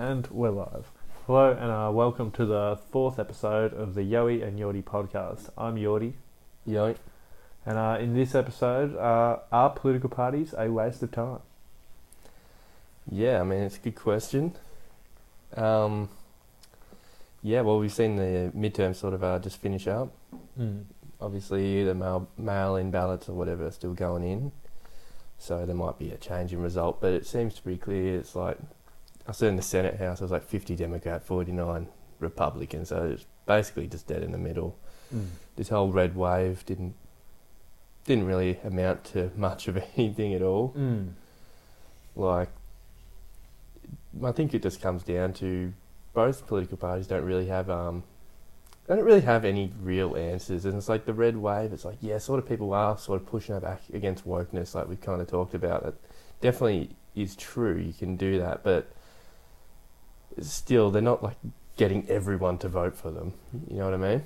[0.00, 0.90] And we're live.
[1.26, 5.50] Hello and uh, welcome to the fourth episode of the Yoie and Jordi podcast.
[5.58, 6.14] I'm Jordi,
[6.66, 6.96] Yoink.
[7.66, 11.40] and uh, in this episode, uh, are political parties a waste of time?
[13.12, 14.54] Yeah, I mean, it's a good question.
[15.54, 16.08] Um,
[17.42, 20.14] yeah, well, we've seen the midterm sort of uh, just finish up.
[20.58, 20.84] Mm.
[21.20, 24.52] Obviously, the mail, mail-in ballots or whatever are still going in.
[25.36, 28.18] So there might be a change in result, but it seems to be clear.
[28.18, 28.56] It's like,
[29.26, 31.88] I said in the Senate House, it was like 50 Democrat, 49
[32.18, 32.84] Republican.
[32.84, 34.78] So it's basically just dead in the middle.
[35.14, 35.26] Mm.
[35.56, 36.94] This whole red wave didn't
[38.06, 40.74] didn't really amount to much of anything at all.
[40.76, 41.10] Mm.
[42.16, 42.48] like
[44.24, 45.72] I think it just comes down to
[46.12, 48.02] both political parties don't really have um
[48.86, 51.98] they don't really have any real answers and it's like the red wave it's like
[52.00, 55.28] yeah sort of people are sort of pushing back against wokeness like we've kind of
[55.28, 55.94] talked about it
[56.40, 58.90] definitely is true you can do that but
[60.40, 61.36] still they're not like
[61.76, 63.32] getting everyone to vote for them
[63.68, 64.22] you know what I mean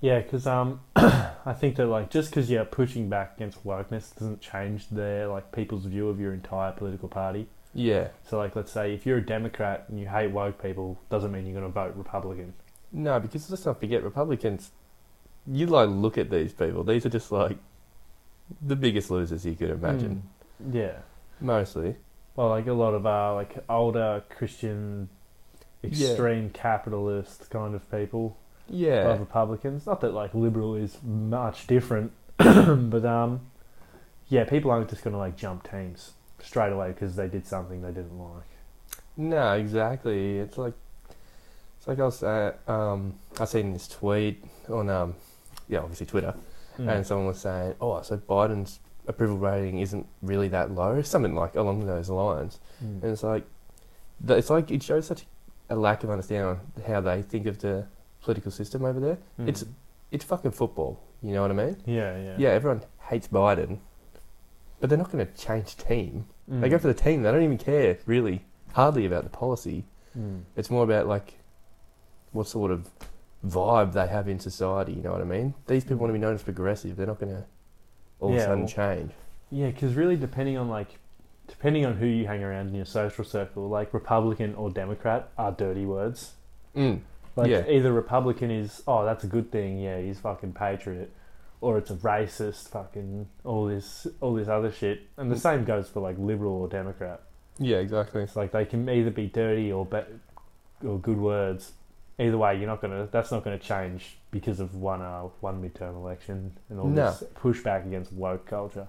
[0.00, 4.40] Yeah, because um, I think that like just because you're pushing back against wokeness doesn't
[4.40, 7.46] change their like people's view of your entire political party.
[7.74, 11.30] yeah So like, let's say if you're a Democrat and you hate woke people, doesn't
[11.32, 12.54] mean you're going to vote Republican.
[12.92, 14.70] no because let's not forget Republicans
[15.46, 17.58] you like look at these people these are just like
[18.60, 20.22] the biggest losers you could imagine
[20.62, 20.74] Mm.
[20.74, 20.98] Yeah.
[21.40, 21.96] Mostly.
[22.36, 25.08] Well, like a lot of uh, like older Christian,
[25.82, 26.08] Yeah.
[26.08, 28.36] extreme capitalist kind of people
[28.68, 29.10] Yeah.
[29.12, 29.86] of Republicans.
[29.86, 33.40] Not that like liberal is much different, but um,
[34.28, 37.82] yeah, people aren't just going to like jump teams straight away because they did something
[37.82, 38.44] they didn't like.
[39.16, 40.38] No, exactly.
[40.38, 40.74] It's like
[41.78, 45.14] it's like I was uh, um I seen this tweet on um
[45.68, 46.34] yeah, obviously Twitter
[46.78, 46.88] Mm.
[46.88, 51.54] and someone was saying, Oh, so Biden's approval rating isn't really that low, something like
[51.54, 52.60] along those lines.
[52.82, 53.02] Mm.
[53.02, 53.44] And it's like
[54.26, 55.24] it's like it shows such a
[55.76, 57.86] lack of understanding on how they think of the
[58.22, 59.18] political system over there.
[59.40, 59.48] Mm.
[59.48, 59.64] It's
[60.10, 61.76] it's fucking football, you know what I mean?
[61.86, 63.78] yeah, yeah, Yeah, everyone hates Biden.
[64.80, 66.26] But they're not gonna change team.
[66.48, 66.70] They Mm.
[66.70, 67.22] go for the team.
[67.22, 69.84] They don't even care really hardly about the policy.
[70.18, 70.42] Mm.
[70.56, 71.38] It's more about like
[72.32, 72.90] what sort of
[73.46, 74.92] vibe they have in society.
[74.92, 75.54] You know what I mean?
[75.66, 76.96] These people want to be known as progressive.
[76.96, 77.44] They're not going to
[78.20, 79.12] all of a sudden well- change.
[79.50, 80.98] Yeah, because really, depending on like,
[81.52, 85.52] depending on who you hang around in your social circle, like Republican or Democrat are
[85.52, 86.32] dirty words.
[86.74, 87.00] Mm.
[87.36, 87.64] Like Yeah.
[87.68, 91.10] either Republican is oh that's a good thing, yeah, he's fucking patriot,
[91.60, 95.00] or it's a racist, fucking all this all this other shit.
[95.18, 97.20] And the same goes for like liberal or Democrat.
[97.58, 98.22] Yeah, exactly.
[98.22, 101.72] It's like they can either be dirty or be- or good words.
[102.18, 103.08] Either way, you're not gonna.
[103.10, 107.10] That's not gonna change because of one uh, one midterm election and all No.
[107.10, 108.88] this pushback against woke culture.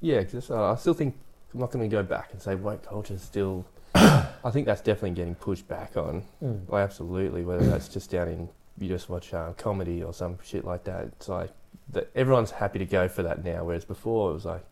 [0.00, 1.14] Yeah, because uh, I still think
[1.56, 3.64] I'm not going to go back and say woke culture is still.
[3.94, 6.22] I think that's definitely getting pushed back on.
[6.42, 7.44] Well, absolutely.
[7.46, 11.04] Whether that's just down in you just watch uh, comedy or some shit like that.
[11.06, 11.50] It's like
[11.92, 14.64] that everyone's happy to go for that now, whereas before it was like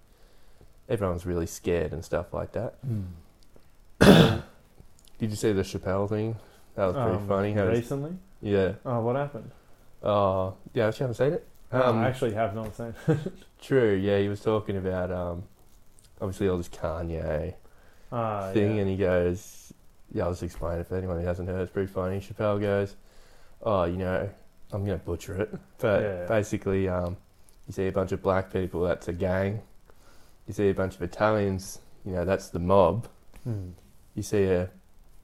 [0.91, 2.75] everyone's really scared and stuff like that.
[5.19, 6.37] Did you see the Chappelle thing?
[6.75, 7.53] That was pretty Um, funny.
[7.55, 8.13] How recently.
[8.43, 8.73] yeah.
[8.85, 9.51] Oh, what happened?
[10.03, 10.89] Oh, yeah.
[10.89, 11.47] You haven't seen it?
[11.73, 12.95] No, Um, I actually have not seen.
[13.09, 13.19] It.
[13.63, 13.95] true.
[13.95, 15.45] Yeah, he was talking about um,
[16.21, 17.55] obviously all this Kanye
[18.13, 18.81] Ah, thing, yeah.
[18.83, 19.73] and he goes,
[20.13, 21.63] "Yeah, I'll just explain it for anyone who hasn't heard.
[21.63, 22.95] It's pretty funny." Chappelle goes,
[23.63, 24.29] "Oh, you know,
[24.73, 26.27] I'm gonna butcher it, but Yeah.
[26.27, 27.17] basically, um,
[27.67, 29.63] you see a bunch of black people, that's a gang.
[30.47, 33.07] You see a bunch of Italians, you know, that's the mob.
[33.45, 33.71] Hmm.
[34.15, 34.69] You see a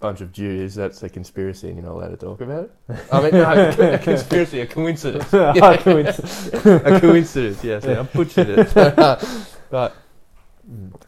[0.01, 2.71] bunch of Jews, that's a conspiracy, and you're not allowed to talk about it.
[3.12, 6.49] I mean, no, a conspiracy, a coincidence, Ah, coincidence.
[6.65, 7.62] a coincidence.
[7.62, 8.75] Yes, yeah, I butchered it,
[9.71, 9.95] but.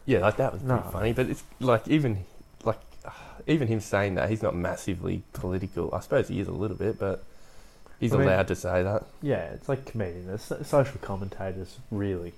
[0.05, 0.89] Yeah, like that was pretty No.
[0.91, 1.13] funny.
[1.13, 2.25] But it's like even
[2.63, 2.79] like
[3.47, 5.93] even him saying that he's not massively political.
[5.93, 7.23] I suppose he is a little bit, but
[7.99, 9.03] he's I mean- allowed to say that.
[9.21, 12.33] Yeah, it's like comedians, so- social commentators, really.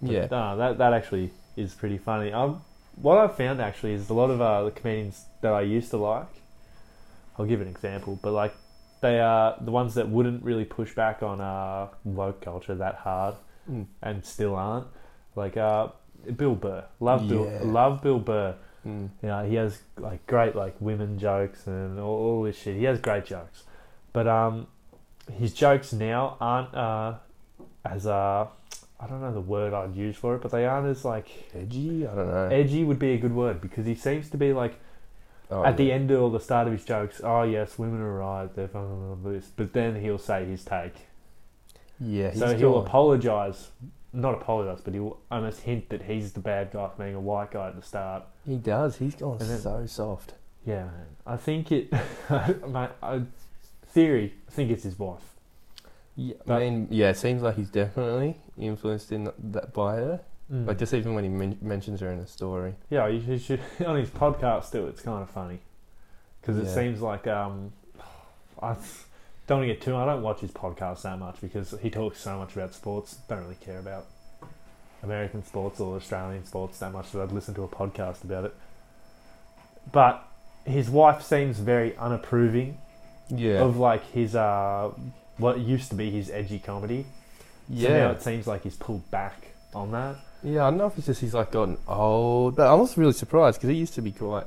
[0.00, 2.32] But, Yeah, no, that that actually is pretty funny.
[2.32, 2.62] Um,
[3.00, 5.96] what I've found actually is a lot of uh, the comedians that I used to
[5.96, 6.26] like.
[7.38, 8.54] I'll give an example, but like
[9.00, 13.34] they are the ones that wouldn't really push back on uh, woke culture that hard,
[13.70, 13.86] Mm.
[14.02, 14.86] and still aren't.
[15.36, 15.88] Like uh,
[16.36, 17.28] Bill Burr, love Yeah.
[17.58, 18.54] Bill, love Bill Burr.
[18.86, 19.10] Mm.
[19.22, 22.76] You know, he has like great like women jokes and all, all this shit.
[22.76, 23.64] He has great jokes,
[24.12, 24.66] but um,
[25.32, 27.14] his jokes now aren't uh,
[27.84, 28.46] as uh,
[29.00, 32.06] I don't know the word I'd use for it, but they aren't as like edgy.
[32.06, 32.48] I don't know.
[32.50, 34.78] edgy would be a good word because he seems to be like
[35.50, 35.94] Oh, at the yeah.
[35.94, 37.22] end or the start of his jokes.
[37.24, 38.54] Oh yes, women are right.
[38.54, 40.92] They're fucking this, but then he'll say his take.
[41.98, 42.90] yeah, so he'll gone.
[44.12, 47.50] Not apologise, but he'll almost hint that he's the bad guy for being a white
[47.50, 48.24] guy at the start.
[48.46, 48.96] He does.
[48.96, 50.34] He's gone then- so soft.
[50.66, 51.06] Yeah, man.
[51.26, 51.92] I think it.
[52.68, 53.22] my I,
[53.86, 54.34] theory.
[54.48, 55.22] I think it's his wife.
[56.16, 60.20] Yeah, But- I mean, yeah, it seems like he's definitely influenced in that by her.
[60.52, 60.66] Mm.
[60.66, 62.74] Like just even when he men- mentions her in a story.
[62.90, 64.86] Yeah, you should, you should on his podcast too.
[64.88, 65.60] It's kind of funny
[66.40, 66.74] because it Yeah.
[66.74, 67.72] seems like um,
[68.62, 68.74] I
[69.48, 69.96] don't want to get too.
[69.96, 73.16] I don't watch his podcast that much because he talks so much about sports.
[73.28, 74.04] Don't really care about
[75.02, 78.54] American sports or Australian sports that much that I'd listen to a podcast about it.
[79.90, 80.22] But
[80.64, 82.78] his wife seems very unapproving
[83.28, 84.90] Yeah, of like his uh,
[85.38, 87.06] what used to be his edgy comedy.
[87.68, 90.16] So now yeah, it seems like he's pulled back on that.
[90.42, 90.66] yeah.
[90.66, 93.58] I don't know if it's just he's like gotten old, but I'm also really surprised
[93.58, 94.46] because he used to be quite.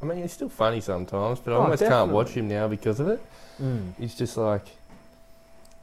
[0.00, 2.98] I mean, he's still funny sometimes, but I Oh, almost can't watch him now because
[2.98, 3.22] of it.
[3.62, 3.94] Mm.
[3.98, 4.66] He's just like.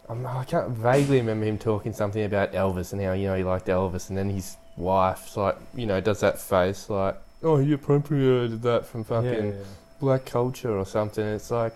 [0.07, 3.43] I'm, I can't vaguely remember him talking something about Elvis and how you know he
[3.43, 7.73] liked Elvis, and then his wife's like, you know, does that face like, oh, he
[7.73, 9.63] appropriated that from fucking Yeah, yeah.
[9.99, 11.23] black culture or something.
[11.23, 11.75] It's like,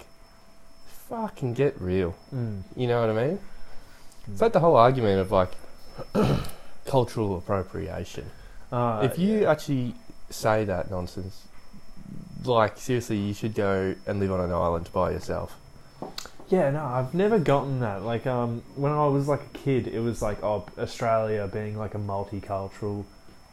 [1.10, 2.16] fucking get real.
[2.34, 2.64] Mm.
[2.76, 3.40] You know what I mean?
[4.32, 5.52] It's like the whole argument of like
[6.86, 8.26] cultural appropriation.
[8.72, 9.52] Uh, if you yeah.
[9.52, 9.94] actually
[10.30, 11.44] say that nonsense,
[12.44, 15.56] like seriously, you should go and live on an island by yourself.
[16.50, 18.04] Yeah, no, I've never gotten that.
[18.04, 21.96] Like, um, when I was like a kid, it was like, oh, Australia being like
[21.96, 23.06] a multicultural,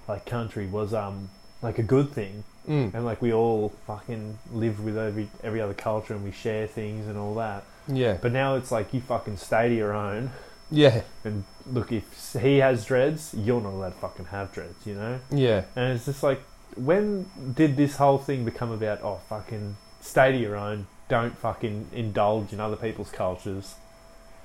[0.08, 1.30] like country was um
[1.62, 2.92] like a good thing, Mm.
[2.94, 7.06] and like we all fucking live with every every other culture and we share things
[7.06, 7.64] and all that.
[7.88, 10.30] Yeah, But now it's like you fucking stay to your own.
[10.70, 14.94] yeah, And look, if he has dreads, you're not allowed to fucking have dreads, you
[14.94, 15.18] know.
[15.30, 16.40] yeah, And it's just like,
[16.76, 19.02] when did this whole thing become about?
[19.02, 20.86] Oh, fucking stay to your own.
[21.10, 23.74] Don't fucking indulge in other people's cultures.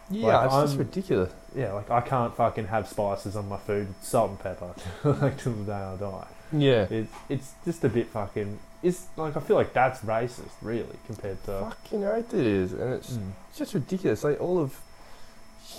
[0.10, 0.26] yeah.
[0.38, 1.32] Like, it's just I'm- ridiculous.
[1.56, 4.74] Yeah, like I can't fucking have spices on my food, salt and pepper,
[5.06, 6.28] like till the day I die.
[6.52, 8.60] Yeah, It's it's just a bit fucking.
[8.84, 11.52] It's like I feel like that's racist, really, compared to.
[11.72, 13.32] fucking oath it is, and it's Mm.
[13.56, 14.24] just ridiculous.
[14.26, 14.80] Like all of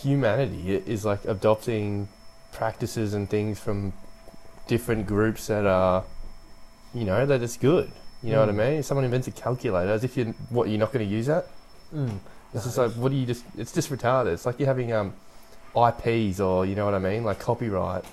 [0.02, 2.08] humanity is like adopting
[2.52, 3.92] practices and things from
[4.66, 6.04] different groups that are,
[6.94, 7.92] you know, that is good.
[8.22, 8.56] You know what I Mm.
[8.56, 8.72] mean?
[8.80, 11.46] If someone invents a calculator, as if you what you're not going to use that.
[11.94, 12.18] Mm.
[12.54, 13.44] It's just like what do you just?
[13.56, 14.32] It's just retarded.
[14.32, 15.12] It's like you're having um,
[15.76, 18.04] IPs or you know what I mean, like copyright.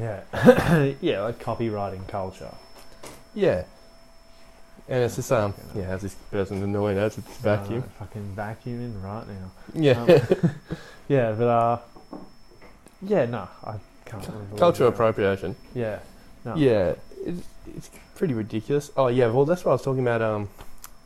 [0.00, 0.22] Yeah,
[1.00, 2.50] yeah, like copywriting culture.
[3.34, 3.64] Yeah.
[4.88, 7.84] And it's just um, yeah, as this person annoying as it's vacuum.
[7.84, 9.50] Uh, fucking vacuuming right now.
[9.74, 10.02] Yeah.
[10.02, 10.50] Um,
[11.08, 11.78] yeah, but uh,
[13.02, 13.74] yeah, no, I
[14.06, 14.56] can't.
[14.56, 15.54] Cultural appropriation.
[15.74, 15.98] Yeah,
[16.44, 16.56] no.
[16.56, 16.94] Yeah,
[17.24, 17.46] it's,
[17.76, 17.90] it's
[18.22, 18.88] pretty ridiculous.
[18.96, 20.22] Oh yeah, well that's what I was talking about.
[20.22, 20.48] Um,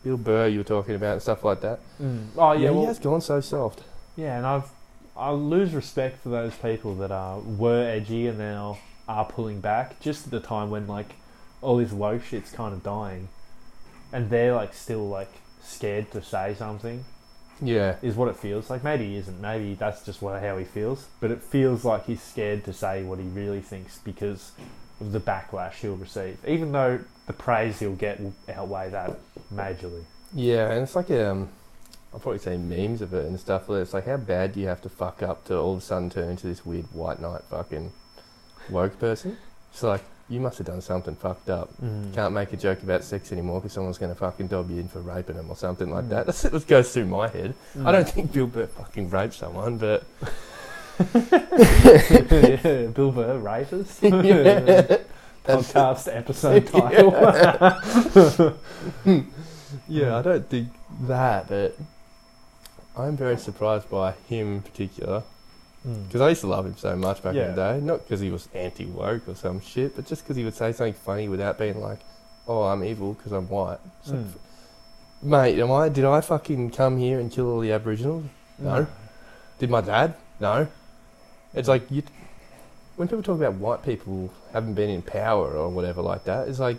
[0.04, 1.80] Bill Burr, you were talking about and stuff like that.
[1.98, 2.26] Mm.
[2.36, 3.84] Oh yeah, yeah, well, he has gone so soft.
[4.16, 4.68] Yeah, and I've
[5.16, 9.98] I lose respect for those people that are were edgy and now are pulling back
[9.98, 11.14] just at the time when like
[11.62, 13.30] all this woke shit's kind of dying,
[14.12, 15.32] and they're like still like
[15.62, 17.06] scared to say something
[17.62, 18.84] Yeah, is what it feels like.
[18.84, 19.40] Maybe he isn't.
[19.40, 21.06] Maybe that's just what how he feels.
[21.20, 24.52] But it feels like he's scared to say what he really thinks because
[25.00, 26.38] of the backlash he'll receive.
[26.46, 29.18] Even though the praise he'll get will outweigh that
[29.52, 30.04] majorly.
[30.32, 31.48] yeah, and it's like um,
[32.14, 33.64] I'll probably say memes of it and stuff.
[33.66, 35.82] But it's like how bad do you have to fuck up to all of a
[35.82, 37.92] sudden turn into this weird white knight fucking
[38.70, 39.36] woke person?
[39.72, 41.70] It's like you must have done something fucked up.
[41.80, 42.12] Mm.
[42.14, 44.88] Can't make a joke about sex anymore because someone's going to fucking dob you in
[44.88, 46.08] for raping them or something like Mm.
[46.10, 46.26] that.
[46.26, 47.54] That's what goes through my head.
[47.76, 47.86] Mm.
[47.86, 50.04] I don't think Bill Burr fucking raped someone, but
[51.14, 54.02] yeah, Bill Burr, rapist.
[54.02, 54.98] yeah.
[55.44, 57.12] Podcast episode title.
[59.88, 60.68] Yeah, I don't think
[61.02, 61.76] that, but
[62.96, 65.22] I'm very surprised by him in particular
[65.86, 66.06] Mm.
[66.08, 67.78] because I used to love him so much back in the day.
[67.80, 70.72] Not because he was anti woke or some shit, but just because he would say
[70.72, 72.00] something funny without being like,
[72.48, 74.28] "Oh, I'm evil because I'm white." Like, Mm.
[75.22, 75.88] Mate, am I?
[75.88, 78.24] Did I fucking come here and kill all the Aboriginals?
[78.58, 78.88] No.
[79.60, 80.14] Did my dad?
[80.40, 80.66] No.
[81.56, 82.02] It's like you.
[82.96, 86.58] When people talk about white people having been in power or whatever like that, it's
[86.60, 86.78] like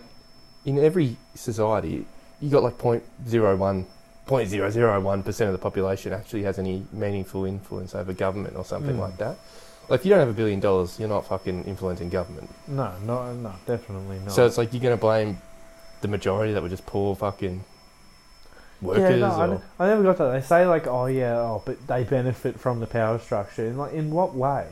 [0.64, 2.06] in every society
[2.40, 3.86] you got like point zero one,
[4.26, 8.56] point zero zero one percent of the population actually has any meaningful influence over government
[8.56, 9.00] or something Mm.
[9.00, 9.36] like that.
[9.88, 12.50] Like if you don't have a billion dollars, you're not fucking influencing government.
[12.66, 14.32] No, no, no, definitely not.
[14.32, 15.38] So it's like you're gonna blame
[16.00, 17.64] the majority that were just poor fucking
[18.80, 20.32] workers yeah, no, I, or n- I never got that.
[20.32, 23.66] They say like, oh yeah, oh, but they benefit from the power structure.
[23.66, 24.66] In like, in what way?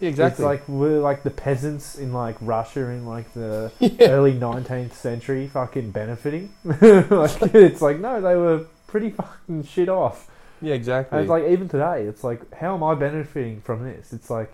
[0.00, 0.42] yeah, exactly.
[0.42, 4.08] It's like we're like the peasants in like Russia in like the yeah.
[4.08, 6.52] early 19th century fucking benefiting.
[6.64, 10.28] like it's like no, they were pretty fucking shit off.
[10.62, 11.18] yeah, exactly.
[11.18, 14.12] And it's like even today, it's like how am I benefiting from this?
[14.12, 14.52] It's like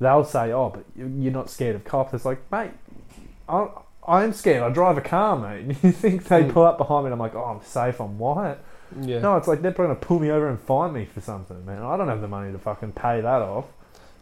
[0.00, 2.14] they'll say, oh, but you- you're not scared of cops.
[2.14, 2.70] It's like mate,
[3.48, 3.68] I
[4.10, 4.62] I'm scared.
[4.62, 5.76] I drive a car, mate.
[5.82, 6.52] You think they Mm.
[6.52, 8.00] pull up behind me and I'm like, oh, I'm safe.
[8.00, 8.58] I'm white.
[9.00, 9.20] Yeah.
[9.20, 11.82] No, it's like they're probably gonna pull me over and fine me for something, man.
[11.82, 13.66] I don't have the money to fucking pay that off.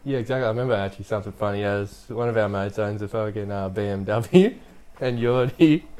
[0.05, 0.45] Yeah, exactly.
[0.45, 1.65] I remember actually something funny.
[1.65, 4.57] As one of our mates owns a fucking uh, BMW,
[5.01, 5.83] and Jordi,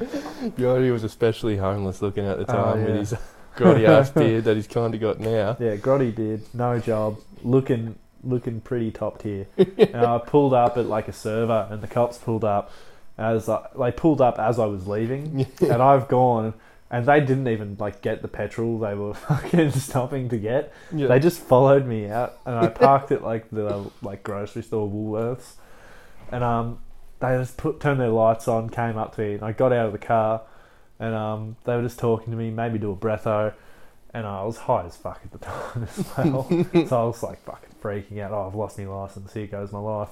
[0.57, 2.99] Jordi was especially homeless looking at the Oh, time with yeah.
[2.99, 3.13] his
[3.55, 5.57] grotty ass beard that he's kind of got now.
[5.59, 7.17] Yeah, Grotty beard, No job.
[7.43, 9.47] Looking looking pretty top tier.
[9.57, 12.71] and I pulled up at like a server, and the cops pulled up
[13.19, 16.53] as I, they pulled up as I was leaving, and I've gone,
[16.89, 20.73] and they didn't even like get the petrol they were fucking stopping to get.
[20.91, 21.07] Yeah.
[21.07, 25.55] They just followed me out, and I parked at like the like grocery store Woolworths,
[26.31, 26.79] and um,
[27.19, 29.87] they just put turned their lights on, came up to me, and I got out
[29.87, 30.41] of the car,
[30.97, 33.53] and um, they were just talking to me, made me do a breatho,
[34.13, 37.43] and I was high as fuck at the time as well, so I was like
[37.43, 38.31] fucking freaking out.
[38.31, 39.33] Oh, I've lost my license.
[39.33, 40.09] Here goes my life.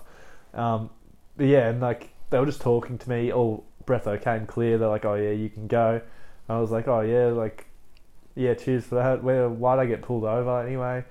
[0.54, 0.90] Um,
[1.38, 3.32] but yeah, and like they were just talking to me.
[3.32, 4.78] All breatho came clear.
[4.78, 6.02] They're like, oh yeah, you can go.
[6.50, 7.68] I was like, oh yeah, like
[8.36, 9.24] yeah, cheers for that.
[9.24, 11.04] Where why'd I get pulled over anyway?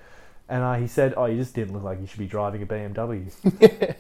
[0.48, 2.66] And uh, he said, oh, you just didn't look like you should be driving a
[2.66, 3.32] BMW.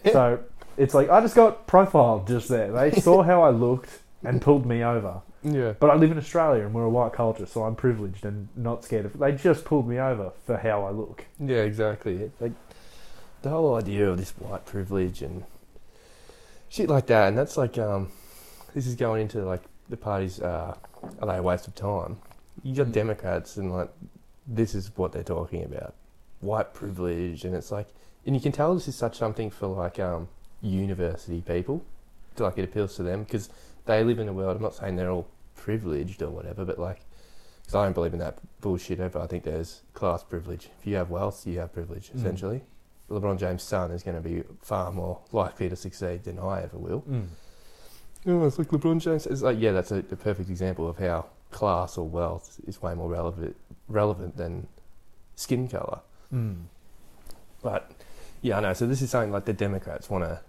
[0.12, 0.38] so
[0.76, 2.70] it's like I just got profiled just there.
[2.70, 5.22] They saw how I looked and pulled me over.
[5.42, 5.72] yeah.
[5.78, 8.84] But I live in Australia and we're a white culture, so I'm privileged and not
[8.84, 9.18] scared of.
[9.18, 11.24] They just pulled me over for how I look.
[11.40, 12.30] Yeah, exactly.
[12.40, 12.52] Like
[13.42, 15.44] the whole idea of this white privilege and
[16.76, 18.08] shit like that, and that's like um,
[18.74, 20.40] this is going into like the parties.
[20.40, 20.76] Uh,
[21.20, 22.18] are they a waste of time?
[22.62, 22.92] You got Mm.
[22.92, 23.90] Democrats and like
[24.46, 25.94] this is what they're talking about,
[26.40, 27.88] white privilege, and it's like,
[28.26, 30.28] and you can tell this is such something for like um
[30.60, 31.82] university people,
[32.38, 33.48] like it appeals to them because
[33.86, 34.56] they live in a world.
[34.56, 37.00] I'm not saying they're all privileged or whatever, but like.
[37.62, 39.18] Because I don't believe in that bullshit ever.
[39.18, 40.68] I think there's class privilege.
[40.78, 42.22] If you have wealth, you have privilege, Mm.
[43.08, 43.34] Essentially.
[43.34, 46.78] LeBron James' son is going to be far more likely to succeed than I ever
[46.78, 47.04] will.
[48.26, 49.26] Oh, it's like LeBron James.
[49.26, 52.94] It's like, yeah, that's a, a perfect example of how class or wealth is way
[52.94, 53.56] more relevant
[53.88, 54.66] relevant than
[55.36, 56.00] skin color.
[56.32, 56.64] Mm.
[57.62, 57.92] But
[58.42, 58.72] yeah, I know.
[58.72, 60.40] So this is something like the Democrats want to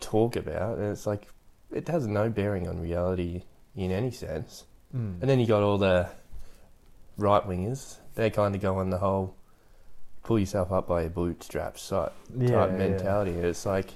[0.00, 1.28] talk about, and it's like
[1.72, 4.64] it has no bearing on reality in any sense.
[4.94, 5.20] Mm.
[5.20, 6.08] And then you got all the
[7.16, 7.96] right wingers.
[8.14, 9.34] They kind of go on the whole
[10.22, 12.76] pull yourself up by your bootstraps type, yeah, type yeah.
[12.76, 13.32] mentality.
[13.32, 13.92] It's like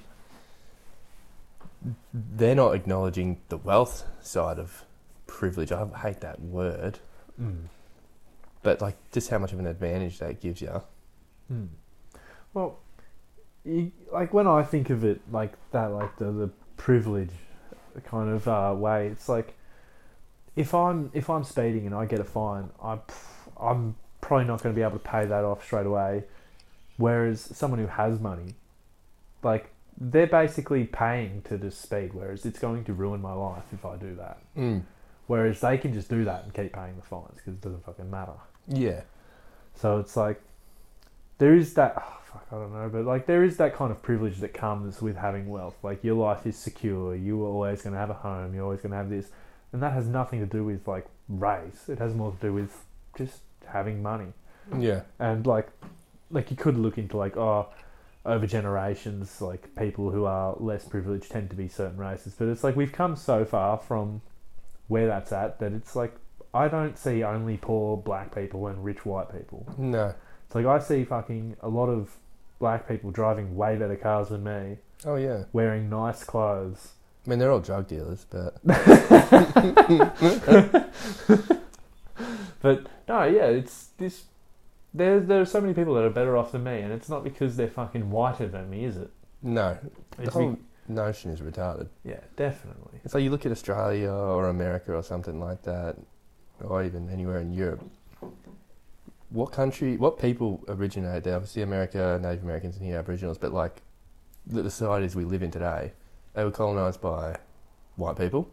[2.13, 4.83] they're not acknowledging the wealth side of
[5.27, 5.71] privilege.
[5.71, 6.99] I hate that word,
[7.39, 7.65] Mm.
[8.63, 10.81] but like just how much of an advantage that gives you.
[11.51, 11.67] Mm.
[12.53, 12.79] Well,
[13.63, 17.29] you, like when I think of it like that, like the, the privilege
[18.05, 19.53] kind of uh, way, it's like
[20.55, 22.97] if I'm if I'm speeding and I get a fine, I
[23.59, 23.95] I'm
[24.27, 26.23] probably not going to be able to pay that off straight away.
[26.97, 28.55] Whereas someone who has money,
[29.41, 33.85] like they're basically paying to just speed, whereas it's going to ruin my life if
[33.85, 34.37] I do that.
[34.57, 34.83] Mm.
[35.27, 38.09] Whereas they can just do that and keep paying the fines because it doesn't fucking
[38.09, 38.33] matter.
[38.67, 39.01] Yeah,
[39.75, 40.41] So it's like
[41.37, 44.01] there is that oh, fuck I don't know, but like there is that kind of
[44.01, 45.77] privilege that comes with having wealth.
[45.83, 47.15] Like your life is secure.
[47.15, 48.53] You are always going to have a home.
[48.53, 49.29] You're always going to have this,
[49.71, 51.87] and that has nothing to do with like race.
[51.87, 52.83] It has more to do with
[53.17, 54.33] just having money.
[54.77, 55.69] yeah, And like
[56.29, 57.67] like you could look into like oh
[58.25, 62.61] over generations like people who are less privileged tend to be certain races but it's
[62.61, 64.21] like we've come so far from
[64.89, 66.13] where that's at that it's like
[66.53, 70.13] I don't see only poor black people and rich white people no.
[70.45, 72.17] it's like I see fucking a lot of
[72.59, 75.43] black people driving way better cars than me, Oh yeah.
[75.53, 76.93] wearing nice clothes.
[77.25, 78.57] I mean, they're all drug dealers, but
[82.61, 84.23] But no, yeah, it's this.
[84.93, 87.23] There, there are so many people that are better off than me, and it's not
[87.23, 89.11] because they're fucking whiter than me, is it?
[89.43, 89.77] no,
[90.17, 91.87] the It's whole be- notion is retarded.
[92.03, 92.99] yeah, definitely.
[93.05, 95.97] It's like you look at Australia or America or something like that,
[96.63, 97.83] or even anywhere in Europe.
[99.29, 101.35] What country, what people originated there?
[101.35, 103.81] Obviously, America, Native Americans, and here Aboriginals, but like
[104.45, 105.91] the, the societies we live in today,
[106.33, 107.35] they were colonized by
[107.97, 108.49] white people,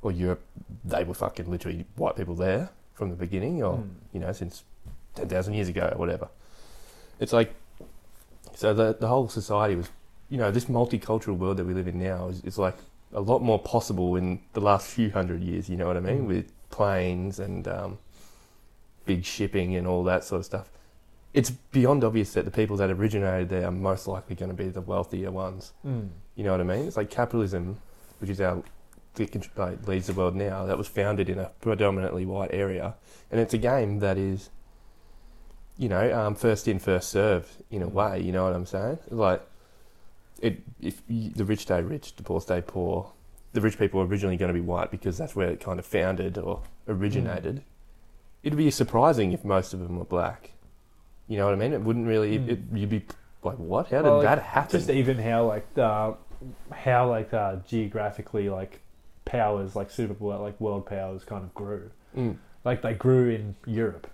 [0.00, 0.42] or Europe.
[0.84, 3.88] They were fucking literally white people there from the beginning, or Mm.
[4.12, 4.64] you know, since
[5.14, 6.28] 10,000 years ago or whatever.
[7.20, 7.54] It's like,
[8.54, 9.88] so the, the whole society was,
[10.28, 12.76] you know, this multicultural world that we live in now is, is like
[13.14, 16.22] a lot more possible in the last few hundred years, you know what I mean?
[16.24, 16.26] Mm.
[16.26, 17.98] With planes and um,
[19.06, 20.68] big shipping and all that sort of stuff.
[21.34, 24.68] It's beyond obvious that the people that originated there are most likely going to be
[24.68, 25.72] the wealthier ones.
[25.86, 26.08] Mm.
[26.34, 26.86] You know what I mean?
[26.86, 27.78] It's like capitalism,
[28.20, 28.62] which is our
[29.26, 30.64] that like, leads the world now.
[30.66, 32.94] That was founded in a predominantly white area,
[33.30, 34.50] and it's a game that is,
[35.76, 37.92] you know, um, first in, first served in a Mm.
[37.92, 38.20] way.
[38.20, 38.98] You know what I'm saying?
[39.10, 39.42] Like,
[40.40, 43.12] it if you, the rich stay rich, the poor stay poor.
[43.54, 45.86] the rich people are originally going to be white because that's where it kind of
[45.86, 47.56] founded or originated.
[47.56, 47.62] Mm.
[48.42, 50.52] It'd be surprising if most of them were black.
[51.28, 51.72] You know what I mean?
[51.72, 52.38] It wouldn't really.
[52.38, 52.48] Mm.
[52.50, 53.02] It, you'd be
[53.42, 53.86] like, what?
[53.88, 54.78] How did Well, that like, happen?
[54.78, 56.14] Just even how like the
[56.70, 58.80] how like uh, geographically like
[59.28, 61.90] powers like super like world powers kind of grew.
[62.16, 62.36] Mm.
[62.64, 64.08] Like they grew in Europe,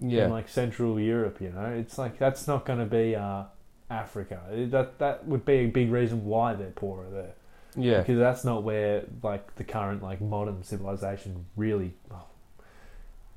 [0.00, 0.24] Yeah.
[0.26, 1.40] in like Central Europe.
[1.40, 3.44] You know, it's like that's not going to be uh,
[3.90, 4.40] Africa.
[4.70, 7.34] That that would be a big reason why they're poorer there.
[7.76, 7.98] yeah.
[8.00, 12.24] because that's not where like the current like modern civilization really oh,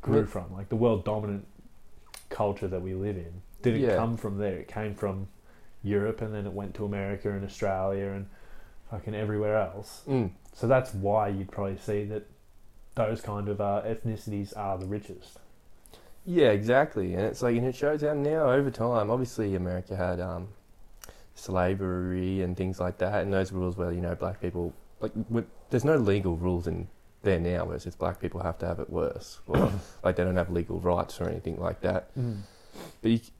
[0.01, 0.25] grew Yeah.
[0.25, 0.53] from.
[0.53, 1.45] Like the world dominant
[2.29, 3.95] culture that we live in didn't Yeah.
[3.95, 4.57] come from there.
[4.57, 5.27] It came from
[5.83, 8.25] Europe, and then it went to America and Australia and
[8.91, 10.03] fucking everywhere else.
[10.07, 10.29] Mm.
[10.55, 12.25] So that's why you'd probably see that
[12.95, 15.37] those kind of uh, ethnicities are the richest.
[16.25, 17.13] Yeah, exactly.
[17.13, 20.47] And it's like, and it shows how now over time, obviously America had um,
[21.35, 25.11] slavery and things like that, and those rules where you know black people like
[25.69, 26.87] there's no legal rules in
[27.21, 29.71] there now, whereas it's black people have to have it worse, or
[30.03, 32.09] like they don't have legal rights or anything like that.
[33.01, 33.31] But you, it's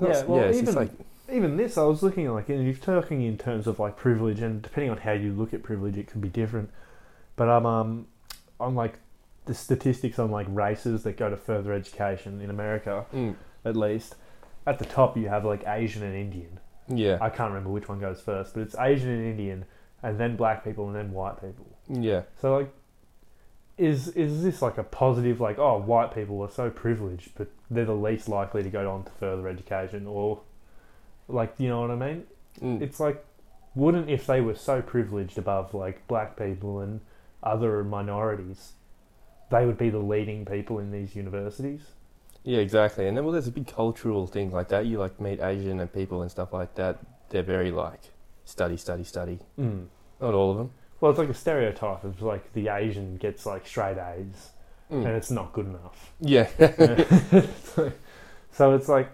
[0.00, 0.90] not, Yeah, well, it's even- like
[1.30, 4.40] even this, I was looking at like, and you're talking in terms of like privilege,
[4.40, 6.70] and depending on how you look at privilege, it can be different.
[7.36, 8.06] But I'm um,
[8.58, 8.98] on like
[9.44, 14.14] the statistics on like races that go to further education in America, mm, at least.
[14.66, 16.60] At the top, you have like Asian and Indian.
[16.88, 19.64] yeah, I can't remember which one goes first, but it's Asian and Indian,
[20.02, 21.66] and then black people, and then white people.
[21.88, 22.72] yeah, So like,
[23.78, 25.40] is is this like a positive?
[25.40, 29.04] Like, oh, white people are so privileged, but they're the least likely to go on
[29.04, 30.40] to further education, or
[31.28, 32.24] like, you know what I mean?
[32.60, 33.24] mm, It's like,
[33.74, 37.00] wouldn't if they were so privileged above like black people and
[37.42, 38.72] other minorities,
[39.50, 41.82] they would be the leading people in these universities?
[42.44, 43.06] yeah, exactly.
[43.06, 44.86] And then well, there's a big cultural thing like that.
[44.86, 46.98] You like meet Asian and people and stuff like that.
[47.30, 48.00] They're very like
[48.46, 49.38] study, study, study.
[49.60, 49.86] Mm.
[50.20, 50.70] Not all of them.
[51.00, 54.50] Well, it's like a stereotype of like the Asian gets like straight A's
[54.90, 55.04] Mm.
[55.04, 56.12] and it's not good enough.
[56.18, 56.48] Yeah.
[57.62, 57.92] so,
[58.52, 59.10] so it's like,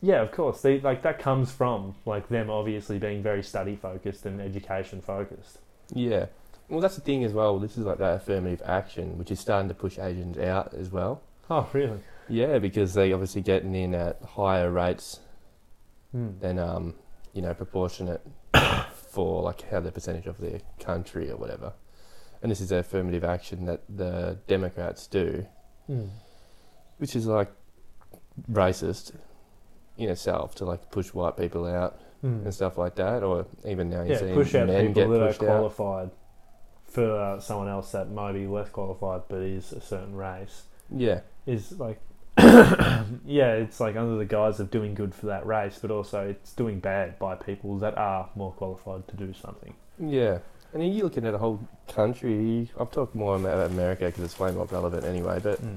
[0.00, 4.26] yeah, of course, they, like that comes from like them obviously being very study focused
[4.26, 5.58] and education focused.
[5.92, 6.26] Yeah.
[6.68, 7.58] Well, that's the thing as well.
[7.58, 11.22] This is like that affirmative action, which is starting to push Asians out as well.
[11.48, 12.00] Oh, really?
[12.28, 15.20] Yeah, because they obviously getting in at higher rates
[16.12, 16.38] Hmm.
[16.40, 16.94] than um,
[17.32, 18.20] you know, proportionate
[18.94, 21.72] for like how the percentage of their country or whatever.
[22.42, 25.46] And this is the affirmative action that the Democrats do,
[25.86, 26.06] Hmm.
[26.98, 27.50] which is like
[28.50, 29.12] racist
[29.98, 32.40] in itself to like push white people out Hmm.
[32.44, 35.42] and stuff like that, or even now you're Yeah, push out people that are pushed
[35.42, 35.46] out.
[35.46, 36.10] qualified
[36.84, 40.62] for uh, someone else that might be less qualified but is a certain race.
[40.90, 42.00] Yeah, Is like,
[42.38, 46.52] yeah, it's like under the guise of doing good for that race, but also it's
[46.52, 49.74] doing bad by people that are more qualified to do something.
[49.98, 50.38] Yeah,
[50.72, 52.70] and you're looking at a whole country.
[52.78, 55.38] I've talked more about America because it's way more relevant anyway.
[55.42, 55.76] But Mm.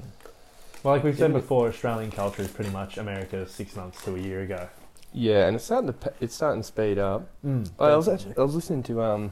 [0.84, 4.20] Well, like we've said before, Australian culture is pretty much America six months to a
[4.20, 4.70] year ago.
[5.14, 7.30] yeah, and it's starting to it's starting to speed up.
[7.46, 7.70] Mm.
[7.80, 9.32] I was actually I was listening to um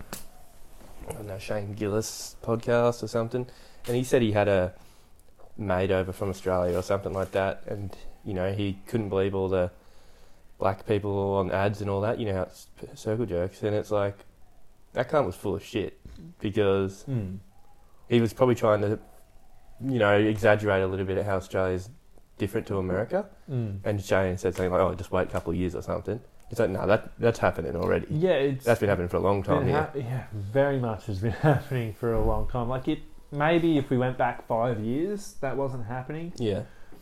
[1.09, 3.47] I don't know Shane Gillis podcast or something,
[3.87, 4.73] and he said he had a
[5.57, 9.47] mate over from Australia or something like that, and you know he couldn't believe all
[9.47, 9.71] the
[10.59, 12.19] black people on ads and all that.
[12.19, 14.17] You know how it's circle jerks, and it's like
[14.93, 15.97] that cunt was full of shit
[16.39, 17.37] because Mm.
[18.09, 18.99] he was probably trying to,
[19.83, 21.89] you know, exaggerate a little bit at how Australia's
[22.37, 23.25] different to America.
[23.49, 23.79] Mm.
[23.83, 26.59] And Shane said something like, "Oh, just wait a couple of years or something." It's
[26.61, 28.07] like, no, that that's happening already.
[28.09, 29.65] Yeah, it's That's been happening for a long time.
[29.65, 29.73] here.
[29.75, 32.69] hap- yeah, very much has been happening for a long time.
[32.69, 32.99] Like it,
[33.31, 36.61] maybe if we went back five years, that wasn't happening, Yeah,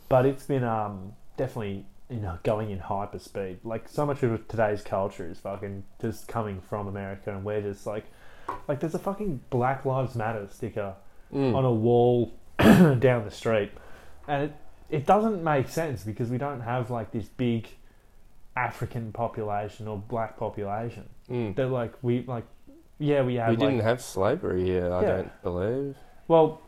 [0.10, 3.60] but it's been um definitely you know going in hyper speed.
[3.64, 7.86] Like so much of today's culture is fucking just coming from America, and we're just
[7.86, 8.06] like,
[8.68, 10.96] like there's a fucking Black Lives Matter sticker
[11.34, 11.56] Mm.
[11.56, 12.32] on a wall
[13.00, 13.72] down the street,
[14.28, 14.56] and it
[14.90, 17.68] it doesn't make sense because we don't have like this big
[18.56, 21.10] African population or black population.
[21.30, 21.56] Mm.
[21.56, 22.46] They're like we like
[23.00, 24.94] yeah we have we didn't have slavery here.
[24.94, 25.96] I don't believe
[26.28, 26.62] well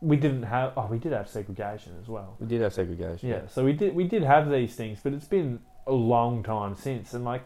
[0.00, 3.28] we didn't have oh we did have segregation as well we did have segregation.
[3.28, 6.76] yeah so we did we did have these things but it's been a long time
[6.76, 7.42] since and like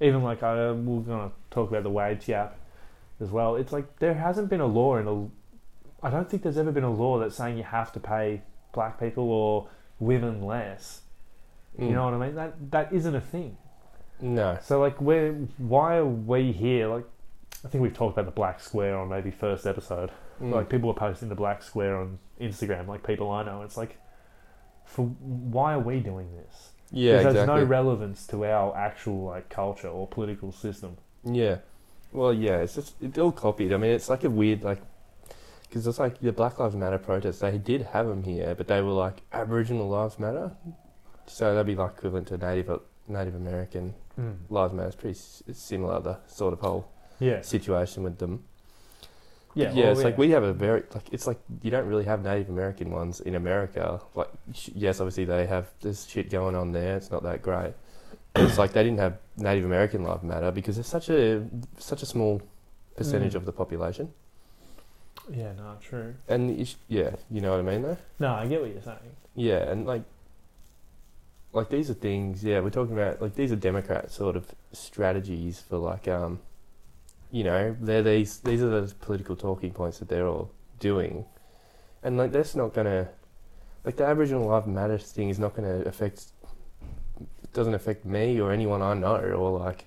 [0.00, 2.58] even like I, we're gonna talk about the wage gap
[3.20, 5.28] as well it's like there hasn't been a law in a
[6.02, 8.98] I don't think there's ever been a law that's saying you have to pay black
[9.00, 11.02] people or women less
[11.78, 11.88] Mm.
[11.88, 13.56] you know what I mean that that isn't a thing
[14.20, 14.58] No.
[14.62, 15.32] So like, where?
[15.58, 16.88] Why are we here?
[16.88, 17.04] Like,
[17.64, 20.10] I think we've talked about the black square on maybe first episode.
[20.42, 20.52] Mm.
[20.52, 22.88] Like, people are posting the black square on Instagram.
[22.88, 23.62] Like people I know.
[23.62, 23.96] It's like,
[24.84, 26.70] for why are we doing this?
[26.90, 27.60] yeah, has exactly.
[27.60, 30.96] no relevance to our actual like culture or political system.
[31.24, 31.58] yeah,
[32.12, 33.72] Well, yeah, it's just it's all copied.
[33.72, 34.80] I mean, it's like a weird like
[35.68, 37.40] because it's like the Black Lives Matter protests.
[37.40, 40.52] They did have them here, but they were like Aboriginal Lives Matter,
[41.26, 44.36] so that'd be like equivalent to Native Native American Mm.
[44.48, 44.88] Lives Matter.
[44.88, 46.88] It's pretty s- similar the sort of whole
[47.20, 47.40] Yeah.
[47.42, 48.42] situation with them.
[49.54, 49.72] Yeah.
[49.72, 52.22] yeah, well, it's like we have a very like it's like you don't really have
[52.22, 54.00] Native American ones in America.
[54.14, 56.96] Like sh- yes, obviously they have this shit going on there.
[56.96, 57.74] It's not that great.
[58.34, 61.44] But it's like they didn't have Native American Lives Matter because it's such a
[61.78, 62.42] such a small
[62.96, 63.36] percentage Mm.
[63.36, 64.12] of the population.
[65.30, 65.52] Yeah.
[65.56, 65.76] No.
[65.80, 66.14] True.
[66.28, 67.98] And ish- yeah, you know what I mean though.
[68.18, 68.98] No, I get what you're saying.
[69.34, 70.02] Yeah, and like
[71.52, 72.44] like these are things.
[72.44, 76.40] Yeah, we're talking about like these are Democrat sort of strategies for like um,
[77.30, 81.24] you know, they're these these are the political talking points that they're all doing,
[82.02, 83.08] and like that's not gonna
[83.84, 86.26] like the Aboriginal Life Matters thing is not gonna affect.
[87.54, 89.84] Doesn't affect me or anyone I know or like.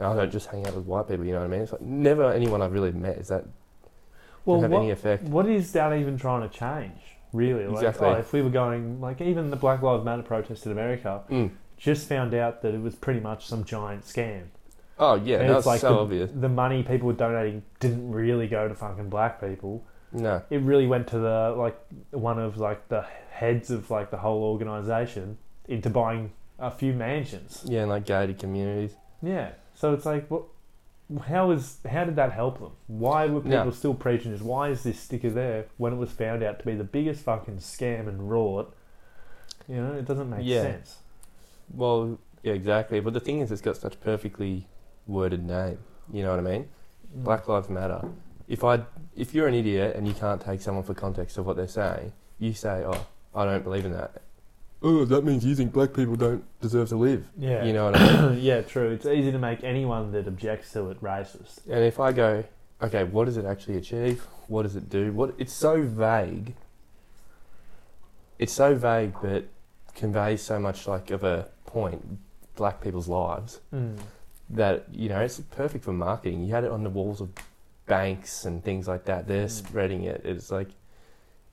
[0.00, 1.60] I don't just hang out with white people, you know what I mean?
[1.60, 3.44] It's like never anyone I've really met is that
[4.44, 5.24] Well, have what, any effect.
[5.24, 6.98] what is that even trying to change?
[7.32, 7.66] Really?
[7.66, 8.08] Like, Exactly.
[8.08, 11.50] oh, if we were going, like, even the Black Lives Matter protest in America Mm.
[11.78, 14.44] just found out that it was pretty much some giant scam.
[14.98, 16.30] Oh yeah, And that's it's like so the, obvious.
[16.34, 19.82] the money people were donating didn't really go to fucking black people.
[20.12, 21.76] No, It really went to the like
[22.10, 27.64] one of like the heads of like the whole organization into buying a few mansions.
[27.66, 28.94] yeah, and like gated communities.
[29.22, 29.52] Yeah.
[29.74, 30.42] So it's like, what?
[31.26, 32.72] How is how did that help them?
[32.86, 33.70] Why were people No.
[33.70, 34.40] still preaching this?
[34.40, 37.56] Why is this sticker there when it was found out to be the biggest fucking
[37.58, 38.68] scam and rort?
[39.68, 40.62] You know, it doesn't make Yeah.
[40.62, 40.98] sense.
[41.72, 43.00] Well, yeah, exactly.
[43.00, 44.66] But the thing is, it's got such perfectly
[45.06, 45.78] worded name.
[46.12, 46.68] You know what I mean?
[47.16, 47.24] Mm.
[47.24, 48.08] Black Lives Matter.
[48.48, 48.82] If I,
[49.16, 52.12] if you're an idiot and you can't take someone for context of what they're saying,
[52.38, 54.20] you say, "Oh, I don't believe in that."
[54.84, 57.24] Oh, that means you think black people don't deserve to live.
[57.38, 57.64] Yeah.
[57.64, 58.38] You know what I mean?
[58.42, 58.90] yeah, true.
[58.90, 61.60] It's easy to make anyone that objects to it racist.
[61.70, 62.44] and if I go,
[62.82, 64.26] okay, what does it actually achieve?
[64.48, 65.12] What does it do?
[65.12, 65.34] What?
[65.38, 66.54] It's so vague.
[68.38, 69.44] It's so vague, but
[69.94, 72.18] conveys so much like of a point,
[72.56, 73.60] black people's lives.
[73.74, 73.98] Mm.
[74.50, 76.44] that you know it's perfect for marketing.
[76.44, 77.30] You had it on the walls of
[77.86, 79.26] banks and things like that.
[79.28, 79.50] They're Mm.
[79.50, 80.22] spreading it.
[80.24, 80.68] It's like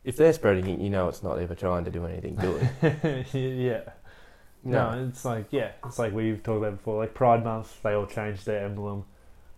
[0.03, 2.69] if they're spreading it, you know it's not ever trying to do anything good.
[3.33, 3.81] yeah.
[4.63, 5.07] No.
[5.09, 6.99] it's like yeah, it's like we've talked about before.
[7.01, 9.05] Like Pride Month, they all changed their emblem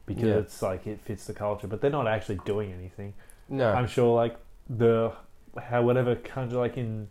[0.05, 0.35] because Yeah.
[0.35, 3.13] it's like it fits the culture, but they're not actually doing anything.
[3.49, 4.37] no, I'm sure like
[4.69, 5.13] the
[5.61, 7.09] how whatever country like in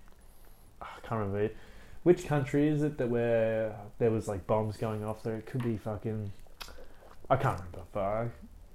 [0.80, 1.56] I can't remember it.
[2.02, 5.36] Which country is it that where there was like bombs going off there?
[5.36, 6.32] It could be fucking
[7.28, 7.82] I can't remember.
[7.92, 8.28] But I-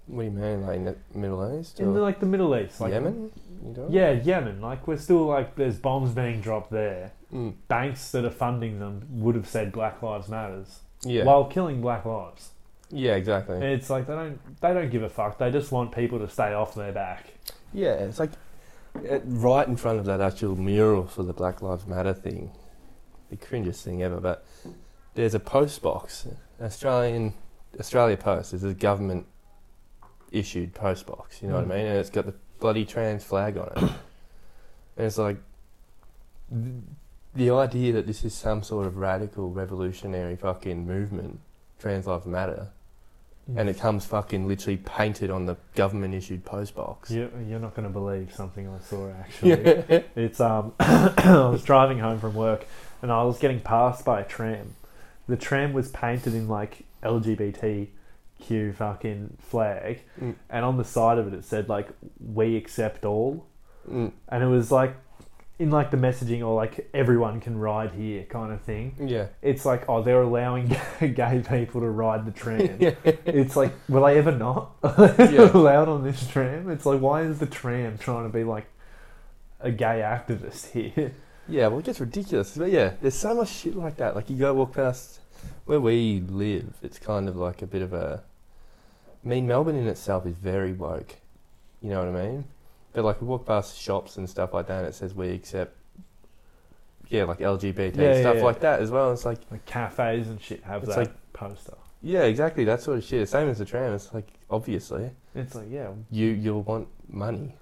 [0.07, 2.79] what do you mean, like in the Middle East in the, like the Middle East,
[2.79, 3.31] like Yemen?
[3.63, 3.87] You know?
[3.89, 4.61] Yeah, Yemen.
[4.61, 7.11] Like we're still like there's bombs being dropped there.
[7.33, 7.55] Mm.
[7.67, 12.05] Banks that are funding them would have said Black Lives Matters yeah, while killing Black
[12.05, 12.51] lives.
[12.91, 13.57] yeah, exactly.
[13.57, 15.39] It's like they don't they don't give a fuck.
[15.39, 17.25] They just want people to stay off their back.
[17.73, 18.31] Yeah, it's like
[19.09, 22.51] uh, right in front of that actual mural for the Black Lives Matter thing.
[23.31, 24.45] The cringiest thing ever, but
[25.15, 26.27] there's a post box.
[26.61, 27.33] Australian
[27.79, 29.25] Australia Post is a government
[30.31, 31.67] issued post box, you know Mm.
[31.67, 31.87] what I mean?
[31.87, 33.77] And it's got the bloody trans flag on it.
[33.77, 35.37] and it's like
[36.51, 36.73] th-
[37.35, 41.39] the idea that this is some sort of radical revolutionary fucking movement,
[41.79, 42.69] Trans Lives Matter,
[43.55, 47.11] and it comes fucking literally painted on the government issued post box.
[47.11, 49.49] You, you're not going to believe something I saw actually.
[49.89, 50.01] Yeah.
[50.15, 52.65] It's um, I was driving home from work
[53.01, 54.75] and I was getting passed by a tram.
[55.27, 56.85] The tram was painted in like
[58.41, 60.35] LGBTQ fucking flag, Mm.
[60.49, 63.45] and on the side of it it said like "We accept all,"
[63.89, 64.11] Mm.
[64.29, 64.95] and it was like
[65.57, 68.93] in like the messaging or like everyone can ride here kind of thing.
[68.99, 69.27] Yeah.
[69.41, 70.67] It's like oh they're allowing
[70.99, 72.75] gay people to ride the tram.
[72.79, 72.95] Yeah.
[73.25, 75.49] It's like will they ever not Yeah.
[75.53, 76.69] allowed on this tram?
[76.69, 78.65] It's like why is the tram trying to be like
[79.61, 81.13] a gay activist here?
[81.47, 82.57] Yeah, well, it gets ridiculous.
[82.57, 84.13] But yeah, there's so much shit like that.
[84.15, 85.19] Like you go walk past
[85.65, 88.23] where we live, it's kind of like a bit of a.
[89.23, 91.15] I mean, Melbourne in itself is very woke.
[91.81, 92.45] You know what I mean?
[92.93, 95.75] But like we walk past shops and stuff like that, and it says we accept.
[97.09, 98.43] Yeah, like LGBT Yeah, stuff yeah.
[98.43, 99.11] like that as well.
[99.11, 101.75] It's like Like cafes and shit have It's that like- poster.
[102.01, 103.27] yeah, exactly that sort of shit.
[103.29, 103.93] Same as the tram.
[103.93, 107.55] It's like obviously It's like yeah, you you'll want money.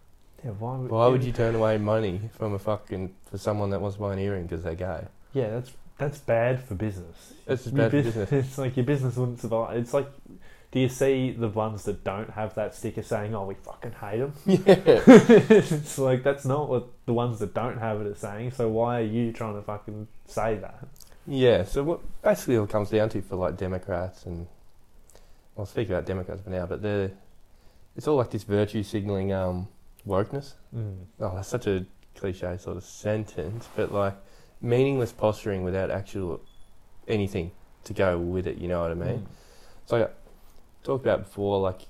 [0.46, 0.52] yeah.
[0.52, 3.96] Why would Why would you turn away money from a fucking for someone that wants
[3.98, 5.08] to buy an earring because they're gay?
[5.34, 7.34] Yeah, that's that's bad for business.
[7.48, 8.32] Just Your bad for business.
[8.32, 9.78] It's like your business wouldn't survive.
[9.78, 10.08] It's like,
[10.72, 14.20] do you see the ones that don't have that sticker saying, "Oh, we fucking hate
[14.20, 14.34] them"?
[14.46, 14.80] Yeah.
[15.08, 18.52] it's like that's not what the ones that don't have it are saying.
[18.52, 20.88] So why are you trying to fucking say that?
[21.28, 24.48] Yeah, so what basically all it comes down to for like Democrats and
[25.58, 27.12] I'll speak about Democrats for now, but they're
[27.96, 29.68] it's all like this virtue signaling um,
[30.08, 30.54] wokeness.
[30.76, 31.06] Mm.
[31.20, 34.16] Oh, that's such a cliche sort of sentence, but like
[34.64, 36.42] meaningless posturing without actual
[37.08, 37.52] anything
[37.84, 38.58] to go with it.
[38.58, 39.20] You know what I mean?
[39.20, 39.26] Mm.
[39.86, 40.08] So I
[40.84, 41.82] talked about before, like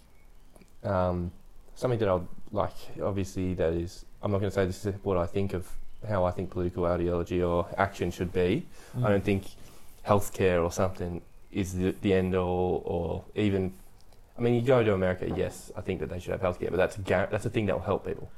[0.83, 1.31] um,
[1.75, 2.73] something that I'd like.
[3.01, 4.03] Obviously, that is.
[4.21, 5.69] I'm not going to say this is what I think of
[6.07, 8.65] how I think political ideology or action should be.
[8.97, 9.05] Mm.
[9.05, 9.45] I don't think
[10.05, 13.73] healthcare or something is the, the end all, or even.
[14.35, 16.77] I mean, you go to America, yes, I think that they should have healthcare, but
[16.77, 18.31] that's a gar- that's a thing that will help people.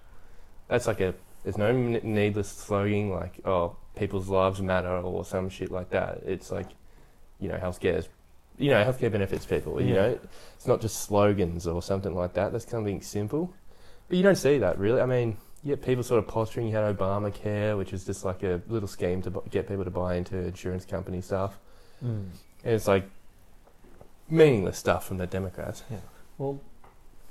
[0.68, 1.14] That's like a
[1.46, 6.22] there's no needless slogan like oh people's lives matter or some shit like that.
[6.26, 6.68] It's like
[7.40, 8.10] you know healthcare is
[8.58, 9.80] you know healthcare benefits people.
[9.80, 9.94] You Yeah.
[9.96, 10.20] know
[10.56, 12.52] it's not just slogans or something like that.
[12.52, 13.54] That's something simple,
[14.10, 15.00] but you don't see that really.
[15.00, 16.68] I mean, yeah, people sort of posturing.
[16.68, 20.16] You had Obamacare, which is just like a little scheme to get people to buy
[20.16, 21.60] into insurance company stuff.
[22.04, 22.26] Mm.
[22.64, 23.08] And it's like
[24.30, 25.84] meaningless stuff from the Democrats.
[25.92, 25.98] Yeah.
[26.40, 26.60] Well,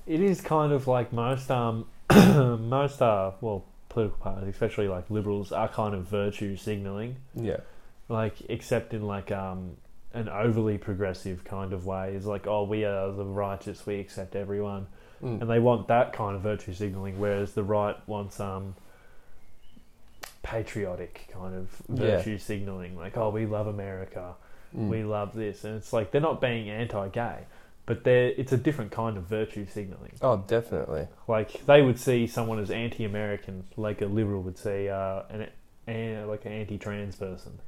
[0.06, 5.52] it is kind of like most um most uh well political parties, especially like liberals,
[5.52, 7.60] are kind of virtue signaling, Yeah,
[8.08, 9.76] like except in like um
[10.12, 12.14] an overly progressive kind of way.
[12.14, 14.86] Is like, oh, we are the righteous, we accept everyone,
[15.22, 15.40] Mm.
[15.40, 18.74] and they want that kind of virtue signaling, whereas the right wants um
[20.42, 22.16] patriotic kind of Yeah.
[22.16, 24.34] virtue signaling, like, oh, we love America,
[24.76, 24.88] Mm.
[24.88, 27.38] we love this, and it's like they're not being anti-gay,
[27.86, 30.12] but they're it's a different kind of virtue signaling.
[30.22, 31.06] oh, definitely.
[31.28, 35.48] Like they would see someone as anti-American, like a liberal would see uh, an,
[35.86, 37.60] an like an anti-trans person.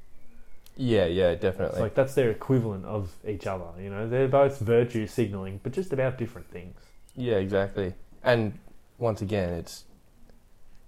[0.79, 1.81] Yeah, yeah, It's definitely.
[1.81, 3.65] like that's their equivalent of each other.
[3.81, 6.79] You know, they're both virtue signaling, but just about different things.
[7.15, 7.95] Yeah, exactly.
[8.23, 8.59] And
[8.99, 9.85] once again, it's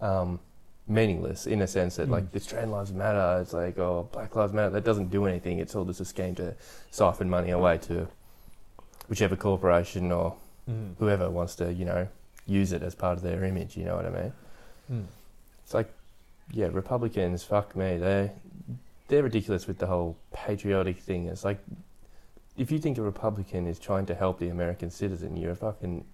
[0.01, 0.41] um,
[0.87, 2.12] meaningless in a sense that, Mm.
[2.12, 3.41] like, trans lives matter.
[3.41, 4.71] It's like, oh, Black Lives Matter.
[4.71, 5.59] That doesn't do anything.
[5.59, 6.55] It's all just a scheme to
[6.91, 8.09] siphon money away to
[9.09, 10.37] whichever corporation or
[10.68, 10.94] Mm.
[10.99, 12.07] whoever wants to, you know,
[12.47, 13.75] use it as part of their image.
[13.77, 14.33] You know what I mean?
[14.92, 15.05] Mm.
[15.64, 15.90] It's like,
[16.53, 17.42] yeah, Republicans.
[17.42, 17.97] Fuck me.
[17.97, 18.31] They
[19.09, 21.27] they're ridiculous with the whole patriotic thing.
[21.27, 21.59] It's like,
[22.59, 26.05] if you think a Republican is trying to help the American citizen, you're a fucking,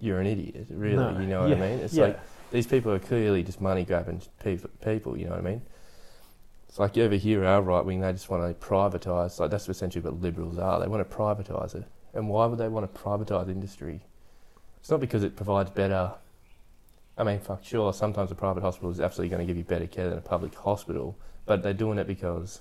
[0.00, 0.66] you're an idiot.
[0.68, 1.78] Really, No, you know what yeah, I mean?
[1.78, 2.04] It's yeah.
[2.04, 4.68] like these people are clearly just money grabbing people.
[4.84, 5.62] People, you know what I mean?
[6.68, 9.40] It's like over here, our right wing, they just want to privatise.
[9.40, 10.78] Like that's essentially what liberals are.
[10.80, 11.84] They want to privatise it.
[12.14, 14.00] And why would they want to privatise industry?
[14.80, 16.12] It's not because it provides better.
[17.16, 19.86] I mean, fuck, sure, sometimes a private hospital is absolutely going to give you better
[19.86, 22.60] care than a public hospital, but they're doing it because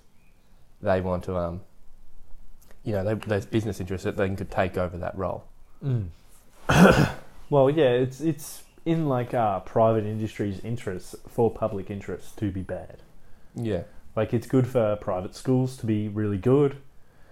[0.81, 1.61] they want to, um,
[2.83, 5.45] you know, they, there's business interests that they could take over that role.
[5.83, 6.07] Mm.
[7.49, 12.61] well, yeah, it's it's in like uh, private industry's interests for public interests to be
[12.61, 12.97] bad.
[13.55, 13.83] Yeah,
[14.15, 16.77] Like it's good for private schools to be really good,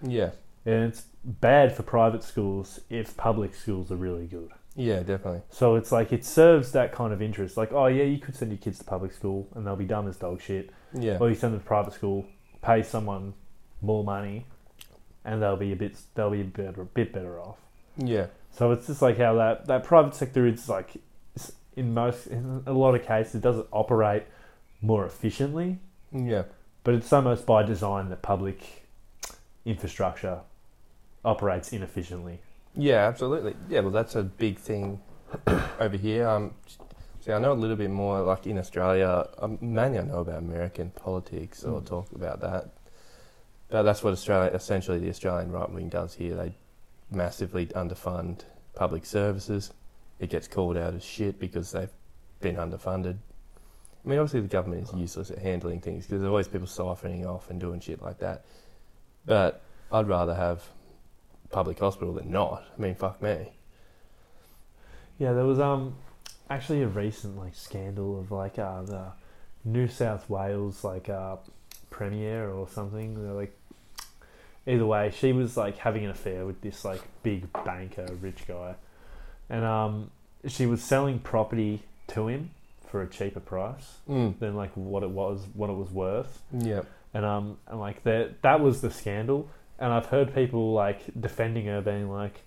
[0.02, 0.30] yeah,
[0.64, 4.50] and it's bad for private schools if public schools are really good.
[4.74, 5.42] yeah, definitely.
[5.50, 7.56] So it's like it serves that kind of interest.
[7.56, 10.08] Like, oh yeah, you could send your kids to public school and they'll be dumb
[10.08, 12.26] as dog shit, Yeah, or you send them to private school,
[12.62, 13.34] pay someone
[13.80, 14.46] more money,
[15.24, 17.58] and they'll be a bit they'll be a better, bit better off.
[17.96, 20.94] yeah, So it's just like how that, that private sector is like
[21.76, 24.24] in most in a lot of cases it doesn't operate
[24.80, 25.78] more efficiently,
[26.12, 26.44] yeah,
[26.84, 28.84] but it's almost by design that public
[29.64, 30.40] infrastructure
[31.24, 32.40] operates inefficiently.
[32.74, 33.54] yeah, absolutely.
[33.68, 35.00] Yeah, well, that's a big thing
[35.80, 36.26] over here.
[36.26, 36.54] Um,
[37.20, 39.28] see, I know a little bit more, like in Australia.
[39.38, 41.86] Um, mainly, I know about American politics or Mm.
[41.86, 42.70] talk about that.
[43.68, 46.34] But that's what Australia, essentially, the Australian right wing does here.
[46.34, 46.54] They
[47.10, 49.72] massively underfund public services.
[50.18, 51.92] It gets called out as shit because they've
[52.40, 53.16] been underfunded.
[54.04, 57.24] I mean, obviously, the government is useless at handling things because there's always people siphoning
[57.26, 58.44] off and doing shit like that.
[59.24, 60.62] But I'd rather have
[61.52, 62.64] public hospital than not.
[62.76, 63.52] I mean, fuck me.
[65.18, 65.94] Yeah, there was um
[66.50, 69.04] actually a recent like scandal of like uh the
[69.64, 71.36] New South Wales like uh
[71.90, 73.22] premier or something.
[73.22, 73.56] They're like
[74.66, 78.74] either way, she was like having an affair with this like big banker, rich guy,
[79.48, 80.10] and um
[80.48, 82.50] she was selling property to him
[82.88, 84.38] for a cheaper price Mm.
[84.40, 86.82] than like what it was what it was worth Yeah.
[87.14, 91.66] and um and like that that was the scandal and i've heard people like defending
[91.66, 92.42] her being like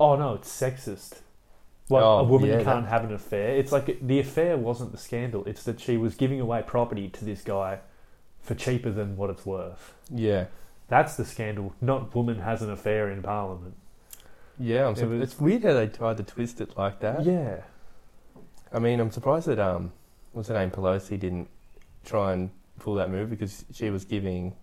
[0.00, 1.20] oh no it's sexist.
[1.88, 3.56] What Oh, a woman yeah, can't have an affair.
[3.56, 5.42] It's like the affair wasn't the scandal.
[5.46, 7.78] It's that she was giving away property to this guy
[8.42, 9.94] for cheaper than what it's worth.
[10.10, 10.48] Yeah.
[10.88, 11.74] that's the scandal.
[11.80, 13.74] Not woman has an affair in parliament.
[14.58, 17.24] Yeah, I'm It sur- was- it's weird how they tried to twist it like that.
[17.24, 17.62] yeah.
[18.70, 19.92] I mean, I'm surprised that um,
[20.32, 21.48] what's her name, Pelosi didn't
[22.04, 24.54] try and pull that move because she was giving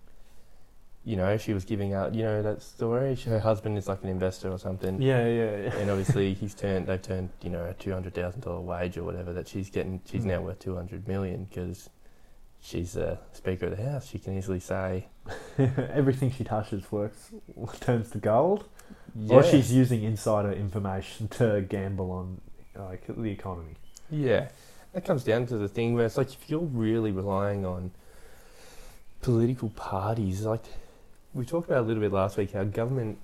[1.06, 3.14] you know, she was giving out, you know, that story.
[3.14, 5.00] Her husband is like an investor or something.
[5.00, 5.76] Yeah, yeah, yeah.
[5.76, 6.88] And obviously, he's turned.
[6.88, 10.00] They've turned, you know, a two hundred thousand dollar wage or whatever that she's getting.
[10.04, 10.44] She's now Mm.
[10.46, 11.88] worth two hundred million because
[12.60, 14.08] she's a speaker of the house.
[14.08, 15.06] She can easily say,
[15.58, 17.30] Everything she touches works
[17.80, 18.64] turns to gold.
[19.30, 22.40] Or she's using insider information to gamble on
[22.74, 23.76] like the economy.
[24.10, 24.48] Yeah,
[24.92, 27.92] that comes down to the thing where it's like if you're really relying on
[29.22, 30.64] political parties, like
[31.36, 33.18] we talked about a little bit last week, how government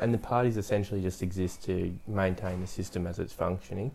[0.00, 3.90] and the parties essentially just exist to maintain the system as it's functioning.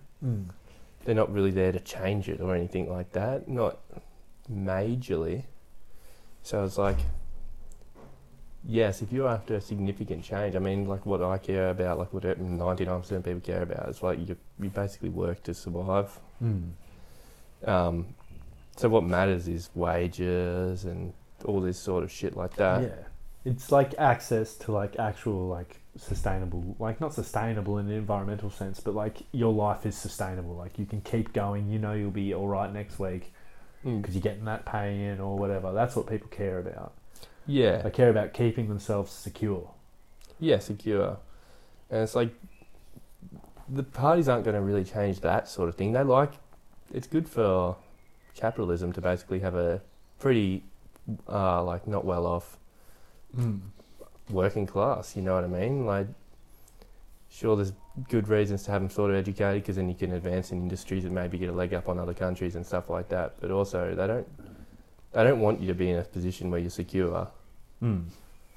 [1.06, 3.80] They're not really there to change it or anything like that, not
[4.52, 5.44] majorly.
[6.44, 6.98] So it's like,
[8.66, 12.14] yes, if you're after a significant change, I mean, like what I care about, like
[12.14, 16.20] what 99% of people care about, it's like you, you basically work to survive.
[16.44, 16.72] Mm.
[17.66, 18.08] Um,
[18.76, 21.14] so what matters is wages and
[21.46, 22.82] all this sort of shit like that.
[22.82, 22.96] yeah,
[23.46, 28.80] it's like access to like actual like sustainable, like not sustainable in an environmental sense,
[28.80, 30.56] but like your life is sustainable.
[30.56, 31.70] Like you can keep going.
[31.70, 33.34] You know you'll be all right next week
[33.86, 34.02] Mm.
[34.02, 35.72] because you're getting that pay in or whatever.
[35.72, 36.94] That's what people care about.
[37.46, 39.70] Yeah, They care about keeping themselves secure.
[40.40, 41.18] yeah, secure.
[41.92, 42.34] And it's like
[43.70, 45.92] the parties aren't going to really change that sort of thing.
[45.92, 46.34] They like
[46.94, 47.76] it's good for
[48.36, 49.82] capitalism to basically have a
[50.20, 50.64] pretty
[51.30, 52.58] uh, like not well off
[53.38, 53.60] Mm.
[54.30, 55.16] working class.
[55.16, 55.86] You know what I mean?
[55.86, 56.08] Like,
[57.30, 57.74] sure, there's
[58.10, 61.04] good reasons to have them sort of educated because then you can advance in industries
[61.06, 63.36] and maybe get a leg up on other countries and stuff like that.
[63.42, 64.28] But also, they don't
[65.14, 67.28] they don't want you to be in a position where you're secure.
[67.84, 68.06] Mm.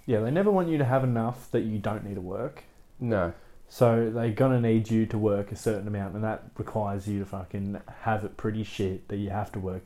[0.06, 2.64] Yeah, they never want you to have enough that you don't need to work.
[2.98, 3.32] No.
[3.68, 7.24] So they're gonna need you to work a certain amount, and that requires you to
[7.26, 9.84] fucking have it pretty shit that you have to work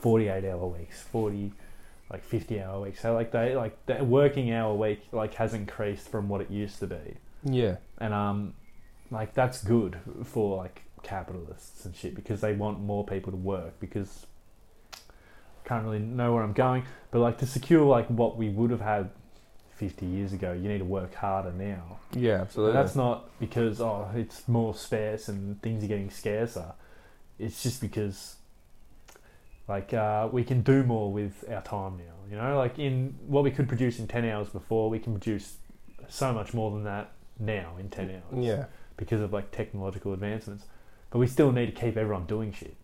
[0.00, 1.52] forty-eight hour weeks, forty,
[2.10, 3.00] like fifty hour weeks.
[3.00, 6.78] So like they like the working hour week like has increased from what it used
[6.80, 7.76] to be, Yeah.
[7.98, 8.54] and um,
[9.10, 13.78] like that's good for like capitalists and shit because they want more people to work
[13.78, 14.26] because
[14.94, 18.70] I can't really know where I'm going, but like to secure like what we would
[18.70, 19.10] have had
[19.70, 21.98] fifty years ago, you need to work harder now.
[22.12, 22.40] Yeah.
[22.40, 22.72] Absolutely.
[22.74, 26.72] But that's not because oh it's more scarce and things are getting scarcer.
[27.38, 28.36] It's just because
[29.68, 32.12] like uh, we can do more with our time now.
[32.30, 35.56] You know, like in what we could produce in ten hours before, we can produce
[36.08, 38.44] so much more than that now in ten hours.
[38.44, 38.64] yeah.
[38.96, 40.64] Because of like technological advancements,
[41.10, 42.76] but we still need to keep everyone doing shit.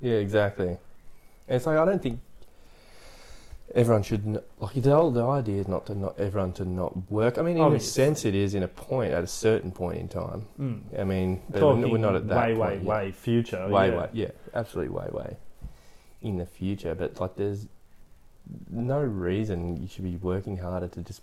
[0.00, 0.14] Yeah.
[0.16, 0.68] Exactly.
[0.68, 2.20] And it's like I don't think
[3.74, 7.38] everyone should like the whole the idea is not to not everyone to not work.
[7.38, 8.02] I mean, in Obviously.
[8.02, 10.46] a sense, it is in a point at a certain point in time.
[10.60, 11.00] Mm.
[11.00, 12.84] I mean, we're, we're not at that way, point way, yet.
[12.84, 13.68] way future.
[13.68, 13.98] way, yeah.
[13.98, 15.36] way, yeah, absolutely, way, way
[16.26, 16.94] in the future.
[16.94, 17.66] But like, there's
[18.70, 21.22] no reason you should be working harder to just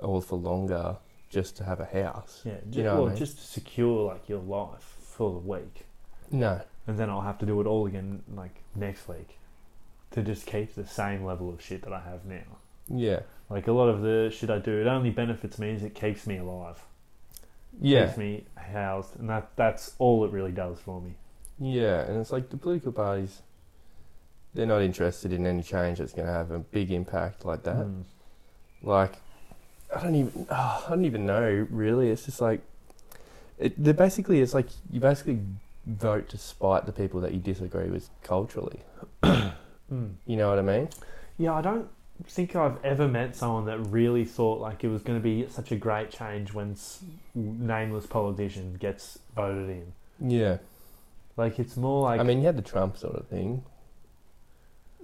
[0.00, 0.96] or for longer
[1.30, 2.42] just to have a house.
[2.44, 3.16] Yeah, you know what I mean?
[3.18, 5.84] just to secure like your life for the week.
[6.30, 9.38] No, and then I'll have to do it all again like next week
[10.12, 12.58] to just keep the same level of shit that I have now.
[12.88, 13.20] yeah,
[13.50, 16.24] Like a lot of the shit I do, it only benefits me is it keeps
[16.26, 16.78] me alive,
[17.80, 21.14] yeah, keeps me housed, and that that's all it really does for me.
[21.58, 22.00] yeah.
[22.02, 23.42] And it's like the political parties.
[24.54, 27.86] They're not interested in any change that's going to have a big impact like that.
[27.86, 28.04] Mm.
[28.82, 29.14] Like,
[29.94, 31.66] I don't even, oh, I don't even know.
[31.70, 32.60] Really, it's just like,
[33.58, 33.82] it.
[33.82, 35.40] They're basically, it's like you basically
[35.86, 38.80] vote to spite the people that you disagree with culturally.
[39.92, 40.14] Mm.
[40.26, 40.88] You know what I mean?
[41.36, 41.88] Yeah, I don't
[42.26, 45.72] think I've ever met someone that really thought like it was going to be such
[45.72, 47.00] a great change when s-
[47.34, 49.92] nameless politician gets voted in.
[50.20, 50.58] Yeah.
[51.36, 53.64] Like it's more like I mean, you had the Trump sort of thing.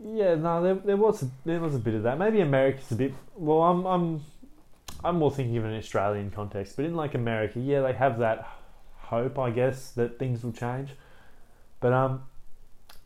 [0.02, 2.18] Yeah, no, there, there was a, there was a bit of that.
[2.18, 3.14] Maybe America's a bit.
[3.34, 4.24] Well, I'm I'm
[5.04, 8.48] I'm more thinking of an Australian context, but in like America, yeah, they have that
[8.96, 10.90] hope, I guess, that things will change.
[11.80, 12.22] But um,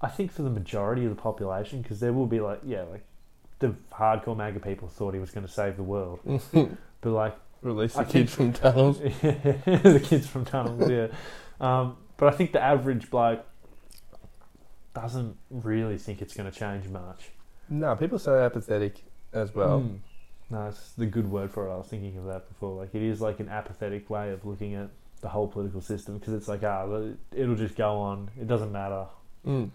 [0.00, 3.04] I think for the majority of the population, because there will be like yeah, like
[3.58, 6.20] the hardcore MAGA people thought he was going to save the world,
[6.52, 8.98] but like Release the I kids from tunnels.
[8.98, 11.06] the kids from tunnels, yeah.
[11.58, 13.44] Um, but I think the average bloke
[14.94, 17.30] doesn't really think it's going to change much.
[17.68, 19.80] No, people say apathetic as well.
[19.80, 19.98] Mm.
[20.50, 21.72] No, it's the good word for it.
[21.72, 22.76] I was thinking of that before.
[22.76, 24.90] Like it is like an apathetic way of looking at
[25.20, 26.86] the whole political system because it's like ah,
[27.32, 28.30] it'll just go on.
[28.38, 29.06] It doesn't matter,
[29.46, 29.70] Mm.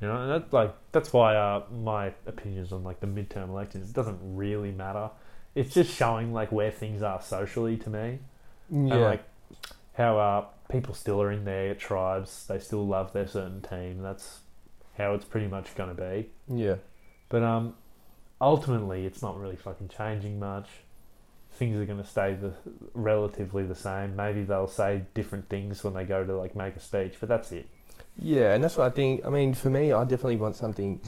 [0.00, 0.16] you know.
[0.22, 4.18] And that's like that's why uh, my opinions on like the midterm elections it doesn't
[4.22, 5.10] really matter.
[5.54, 8.18] It's just showing like where things are socially to me,
[8.70, 8.78] Yeah.
[8.94, 9.24] and like
[9.94, 12.46] how uh, people still are in their tribes.
[12.46, 14.02] They still love their certain team.
[14.02, 14.40] That's
[14.96, 16.30] how it's pretty much going to be.
[16.48, 16.76] yeah.
[17.28, 17.74] But um,
[18.40, 20.68] ultimately it's not really fucking changing much.
[21.54, 22.52] Things are going to stay the
[22.94, 24.14] relatively the same.
[24.14, 27.50] Maybe they'll say different things when they go to like make a speech, but that's
[27.52, 27.66] it.
[28.18, 29.24] Yeah, and that's what I think.
[29.24, 31.00] I mean, for me, I definitely want something,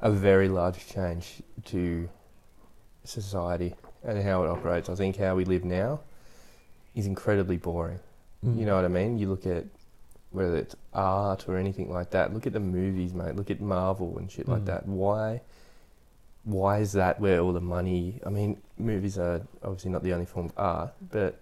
[0.00, 2.08] a very large change to
[3.04, 4.88] society and how it operates.
[4.88, 6.00] I think how we live now
[6.94, 8.00] is incredibly boring.
[8.42, 9.18] You know what I mean?
[9.18, 9.64] You look at
[10.30, 12.32] whether it's art or anything like that.
[12.32, 13.36] Look at the movies, mate.
[13.36, 14.66] Look at Marvel and shit like Mm.
[14.66, 14.86] that.
[14.88, 15.42] Why?
[16.44, 18.20] Why is that where all the money?
[18.24, 21.38] I mean, movies are obviously not the only form of art, but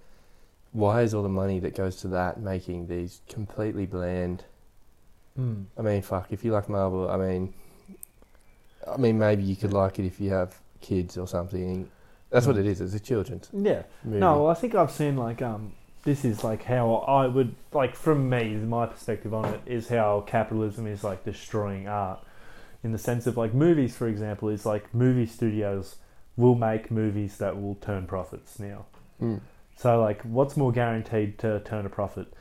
[0.73, 4.43] why is all the money that goes to that making these completely bland?
[5.39, 5.67] Mm.
[5.79, 6.33] I mean, fuck.
[6.33, 7.55] If you like Marvel, I mean,
[8.93, 11.89] I mean, maybe you could like it if you have kids or something.
[12.31, 12.61] That's what Mm.
[12.61, 12.81] it is.
[12.81, 13.83] It's a children's Yeah.
[14.03, 14.19] movie.
[14.19, 15.73] No, well, I think I've seen like um
[16.09, 20.25] this is like how I would like from me my perspective on it is how
[20.27, 22.21] capitalism is like destroying art
[22.83, 25.97] in the sense of like movies for example is like movie studios
[26.35, 28.87] will make movies that will turn profits now.
[29.21, 29.41] Mm.
[29.77, 32.33] So like what's more guaranteed to turn a profit?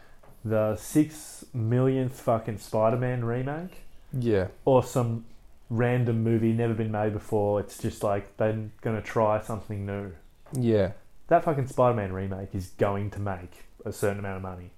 [0.45, 4.47] The 6 millionth fucking Spider-Man remake Yeah.
[4.63, 5.26] or some
[5.70, 7.59] random movie never been made before.
[7.59, 10.13] It's just like they're going to try something new
[10.53, 10.91] Yeah.
[11.28, 14.71] That fucking Spider-Man remake is going to make a certain amount of money.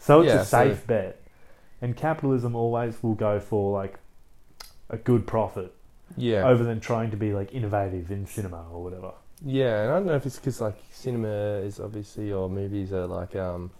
[0.00, 1.20] So it's Yeah, a so- safe bet.
[1.82, 3.98] And capitalism always will go for like
[4.88, 5.74] a good profit
[6.16, 6.46] Yeah.
[6.48, 9.12] over than trying to be like innovative in cinema or whatever.
[9.44, 13.06] Yeah, and I don't know if it's because like cinema is obviously or movies are
[13.06, 13.70] like um,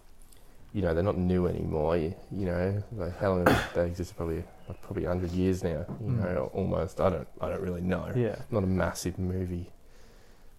[0.73, 1.97] you know, they're not new anymore.
[1.97, 3.45] You, you know, like how long
[3.75, 4.17] they exist?
[4.17, 5.87] Probably like, probably hundred years now.
[6.01, 6.19] You Mm.
[6.35, 7.01] know, almost.
[7.01, 7.29] I don't.
[7.41, 8.11] I don't really know.
[8.15, 8.35] Yeah.
[8.39, 9.71] I'm not a massive movie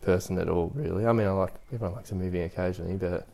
[0.05, 1.05] person at all, really.
[1.05, 3.27] I mean, I like everyone likes a movie occasionally, but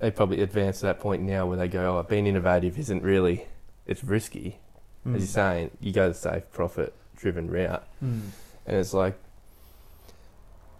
[0.00, 3.46] they probably advanced to that point now where they go, "Oh, being innovative isn't really.
[3.86, 4.58] It's risky."
[5.06, 5.14] Mm.
[5.16, 7.82] As you're saying, you go the safe, profit-driven route.
[8.04, 8.20] Mm.
[8.66, 9.14] and it's like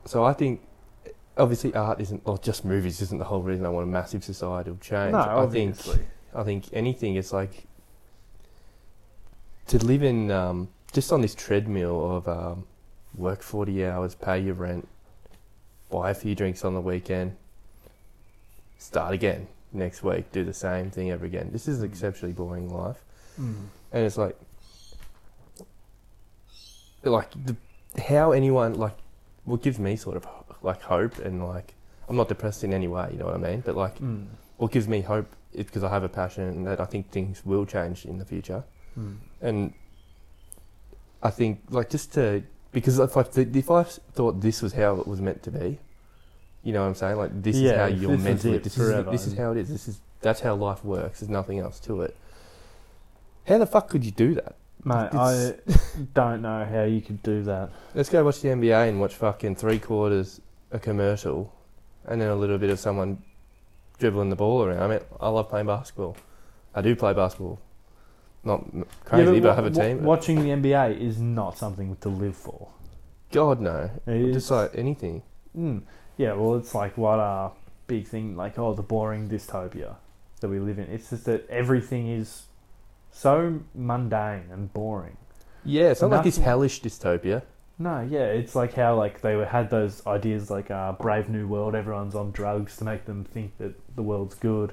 [0.05, 0.61] so i think
[1.39, 4.77] obviously art isn't or just movies isn't the whole reason i want a massive societal
[4.81, 6.05] change No, i think obviously.
[6.35, 7.67] i think anything is like
[9.69, 12.67] to live in um, just on this treadmill of um,
[13.17, 14.89] work 40 hours pay your rent
[15.91, 17.37] buy a few drinks on the weekend
[18.79, 21.93] start again next week do the same thing ever again this is an Mm.
[21.93, 23.03] exceptionally boring life
[23.39, 23.67] Mm.
[23.93, 24.37] and it's like
[27.05, 27.57] like the,
[28.03, 28.97] how anyone like
[29.45, 30.27] what gives me sort of
[30.63, 31.75] like hope and like
[32.09, 33.61] I'm not depressed in any way, you know what I mean?
[33.65, 34.27] But like Mm.
[34.59, 37.45] what gives me hope is because I have a passion and that I think things
[37.47, 38.65] will change in the future.
[38.99, 39.17] Mm.
[39.41, 39.73] And
[41.23, 42.43] I think like just to
[42.73, 45.79] because if I if I thought this was how it was meant to be,
[46.63, 47.17] you know what I'm saying?
[47.17, 48.63] Like this is Yeah, how if you're this meant is to live.
[48.65, 49.69] This is forever this is how it is.
[49.69, 51.21] This is that's how life works.
[51.21, 52.17] There's nothing else to it.
[53.47, 54.57] How the fuck could you do that?
[54.85, 55.55] Mate, I
[56.15, 57.71] don't know how you could do that.
[57.95, 60.41] Let's go watch the NBA and watch fucking three quarters
[60.71, 61.53] a commercial,
[62.07, 63.23] and then a little bit of someone
[63.99, 64.83] dribbling the ball around.
[64.83, 66.17] I mean, I love playing basketball.
[66.75, 67.61] I do play basketball.
[68.43, 68.65] Not
[69.05, 70.03] crazy, Yeah, but, I wa- have a team.
[70.05, 72.69] Watching the NBA is not something to live for.
[73.33, 75.23] God no, It just like anything.
[75.57, 75.83] Mm.
[76.17, 77.51] Yeah, well, it's like what a
[77.87, 79.97] big thing, like oh, the boring dystopia
[80.41, 80.87] that we live in.
[80.87, 82.45] It's just that everything is
[83.11, 85.17] so mundane and boring.
[85.65, 87.43] Yeah, it's not like this hellish dystopia.
[87.79, 91.75] No, yeah, it's like how like they had those ideas like uh, Brave New World.
[91.75, 94.73] Everyone's on drugs to make them think that the world's good,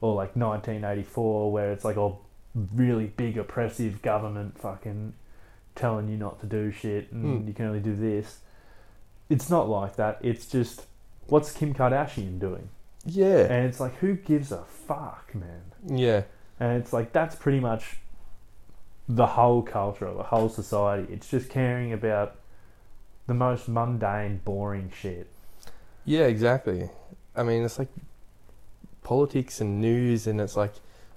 [0.00, 2.12] or like 1984, where it's like a
[2.54, 5.14] really big oppressive government fucking
[5.74, 7.48] telling you not to do shit and Hmm.
[7.48, 8.40] you can only do this.
[9.30, 10.18] It's not like that.
[10.20, 10.84] It's just
[11.28, 12.68] what's Kim Kardashian doing,
[13.06, 15.62] Yeah, and it's like who gives a fuck, man.
[15.86, 16.22] yeah,
[16.60, 17.96] And it's like that's pretty much
[19.08, 21.10] the whole culture of the whole society.
[21.12, 22.36] It's just caring about
[23.26, 25.28] the most mundane, boring shit.
[26.04, 26.90] yeah, exactly.
[27.34, 27.88] I mean, it's like
[29.02, 30.74] politics and news, and it's like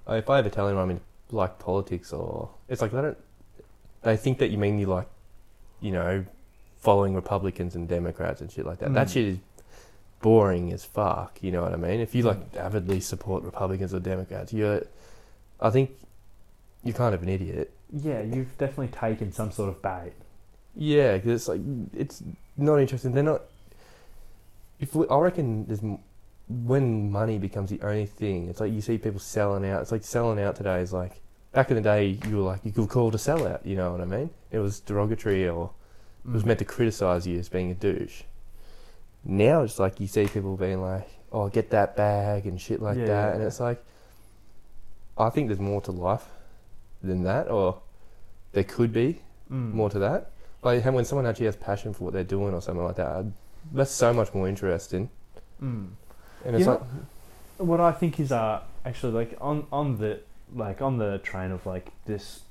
[0.08, 1.02] if I ever tell anyone I'm in
[1.32, 3.18] like politics, or it's like they don't.
[4.04, 5.08] They think that you mean you like,
[5.82, 6.26] you know,
[6.78, 8.94] following Republicans and Democrats and shit like that.
[8.94, 9.12] That Mm.
[9.14, 9.38] shit is
[10.22, 11.40] boring as fuck.
[11.42, 12.00] You know what I mean?
[12.00, 14.84] If you like avidly support Republicans or Democrats, you're,
[15.60, 15.92] I think,
[16.84, 17.72] you're kind of an idiot.
[17.92, 20.14] Yeah, you've definitely taken some sort of bait.
[20.76, 21.62] Yeah, because it's like
[21.94, 22.22] it's
[22.58, 23.14] not interesting.
[23.14, 23.42] They're not.
[24.80, 25.82] If we, I reckon there's
[26.48, 29.82] when money becomes the only thing, it's like you see people selling out.
[29.82, 31.22] It's like selling out today is like
[31.54, 33.66] back in the day you were like you could call it a sellout.
[33.66, 34.30] You know what I mean?
[34.52, 35.72] It was derogatory or
[36.26, 38.24] it was meant to criticize you as being a douche.
[39.24, 42.98] Now it's like you see people being like, "Oh, get that bag" and shit like
[42.98, 43.48] Yeah, that, yeah, and yeah.
[43.48, 43.84] it's like,
[45.18, 46.26] I think there's more to life
[47.02, 47.82] than that, or
[48.52, 49.22] there could be
[49.52, 49.74] Mm.
[49.74, 50.32] more to that.
[50.64, 53.24] like when someone actually has passion for what they're doing or something like that.
[53.72, 55.12] That's so much more interesting.
[55.62, 55.90] Mm.
[56.46, 56.74] And it's Yeah.
[56.74, 56.82] like,
[57.58, 60.20] What I think is uh actually like on on the
[60.54, 62.42] like on the train of like this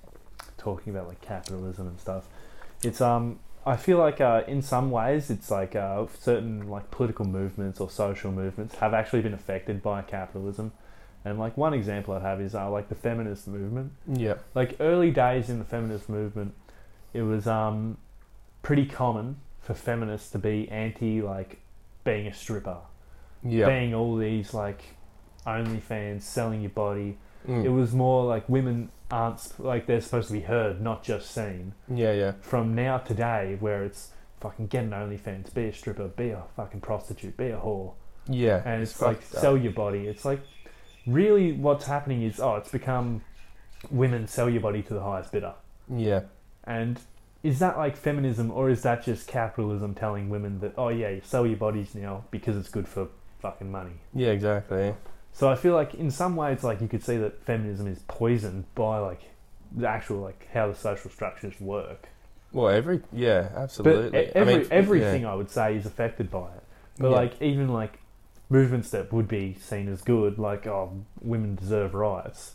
[0.56, 2.24] talking about like capitalism and stuff.
[2.82, 7.24] It's um I feel like uh, in some ways it's like uh, certain like political
[7.24, 10.72] movements or social movements have actually been affected by capitalism.
[11.24, 13.92] And like one example I'd have is uh, like the feminist movement.
[14.06, 16.52] yeah, like early days in the feminist movement,
[17.14, 17.96] it was um,
[18.60, 21.60] pretty common for feminists to be anti like
[22.04, 22.76] being a stripper,
[23.44, 24.82] yeah, being all these like
[25.46, 27.18] OnlyFans, selling your body.
[27.46, 27.64] Mm.
[27.64, 31.74] It was more like women aren't like they're supposed to be heard, not just seen.
[31.88, 36.30] yeah, yeah, From now today, where it's fucking get an OnlyFans, be a stripper, be
[36.30, 37.92] a fucking prostitute, be a whore
[38.28, 38.62] yeah.
[38.64, 40.06] and it's, fucked like sell your body.
[40.06, 40.40] It's like
[41.06, 43.22] really what's happening is oh, it's become
[43.90, 45.54] women sell your body to the highest bidder.
[45.94, 46.22] Yeah,
[46.64, 47.00] And
[47.42, 51.20] is that like feminism or is that just capitalism telling women that oh yeah, you
[51.24, 53.08] sell your bodies now because it's good for
[53.44, 53.92] fucking money?
[54.14, 54.94] yeah, exactly.
[55.34, 58.64] So I feel like in some ways like you could see that feminism is poisoned
[58.74, 59.20] by like
[59.76, 62.08] the actual like how the social structures work.
[62.52, 64.10] Well, every yeah, absolutely.
[64.10, 65.32] But every I mean, everything yeah.
[65.32, 66.62] I would say is affected by it.
[66.98, 67.16] But Yeah.
[67.16, 67.98] like even like
[68.48, 72.54] movements that would be seen as good, like oh women deserve rights,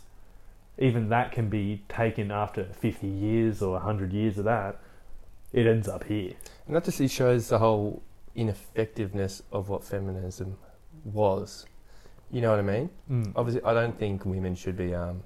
[0.78, 4.78] even that can be taken after fifty years or hundred years of that.
[5.52, 6.32] It ends up here.
[6.66, 8.02] And that just shows the whole
[8.34, 10.56] ineffectiveness of what feminism
[11.04, 11.66] was.
[12.30, 12.90] You know what I mean?
[13.10, 13.32] Mm.
[13.36, 14.94] Obviously, I don't think women should be.
[14.94, 15.22] Um,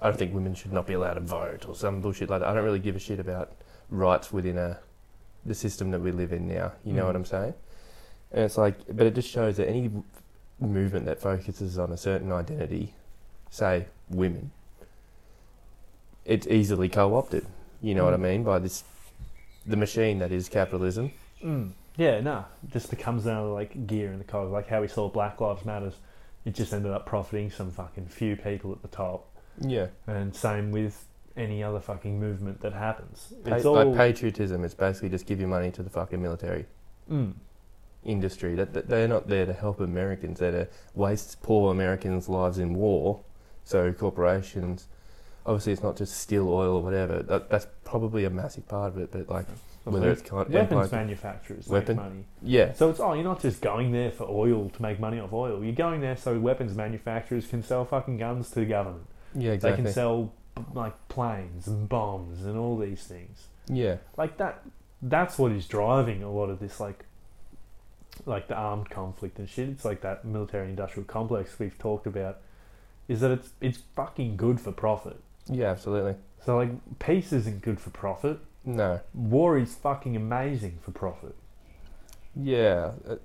[0.00, 2.48] I don't think women should not be allowed to vote or some bullshit like that.
[2.48, 3.52] I don't really give a shit about
[3.90, 4.78] rights within a
[5.46, 6.72] the system that we live in now.
[6.84, 7.06] You know Mm.
[7.06, 7.54] what I'm saying?
[8.32, 9.90] And it's like, but it just shows that any
[10.60, 12.92] movement that focuses on a certain identity,
[13.50, 14.50] say women,
[16.24, 17.46] it's easily co-opted.
[17.80, 18.20] You know what I Mm.
[18.22, 18.84] mean by this,
[19.64, 21.12] the machine that is capitalism.
[21.42, 21.72] Mm.
[21.98, 25.08] Yeah, no, it just becomes another like gear in the cog, like how we saw
[25.08, 25.94] Black Lives Matters.
[26.44, 29.28] It just ended up profiting some fucking few people at the top,
[29.60, 31.04] Yeah, and same with
[31.36, 33.34] any other fucking movement that happens.
[33.44, 34.64] It's all like patriotism.
[34.64, 36.66] It's basically just give your money to the fucking military.
[37.10, 37.34] Mm.
[38.04, 38.54] industry.
[38.54, 40.38] That, that they're not there to help Americans.
[40.38, 43.20] They're to waste poor Americans' lives in war.
[43.64, 44.86] So corporations,
[45.46, 47.22] obviously, it's not just steal oil or whatever.
[47.22, 49.10] That, that's probably a massive part of it.
[49.10, 49.46] But like
[49.84, 51.96] whether it's kind weapons manufacturers Weapon?
[51.96, 52.24] make money.
[52.42, 55.32] yeah, So it's oh, you're not just going there for oil to make money off
[55.32, 55.64] oil.
[55.64, 59.06] You're going there so weapons manufacturers can sell fucking guns to the government.
[59.34, 59.82] yeah, exactly.
[59.82, 60.32] They can sell
[60.74, 63.46] like planes and bombs and all these things.
[63.68, 64.62] yeah, Like that.
[65.00, 67.04] That's what is driving a lot of this like,
[68.26, 69.68] like the armed conflict and shit.
[69.68, 72.38] It's like that military-industrial complex we've talked about.
[73.06, 75.18] Is that it's it's fucking good for profit.
[75.46, 76.16] yeah, absolutely.
[76.44, 78.38] So like peace isn't good for profit.
[78.64, 81.34] No, War is fucking amazing for profit.
[82.36, 83.16] yeah, uh,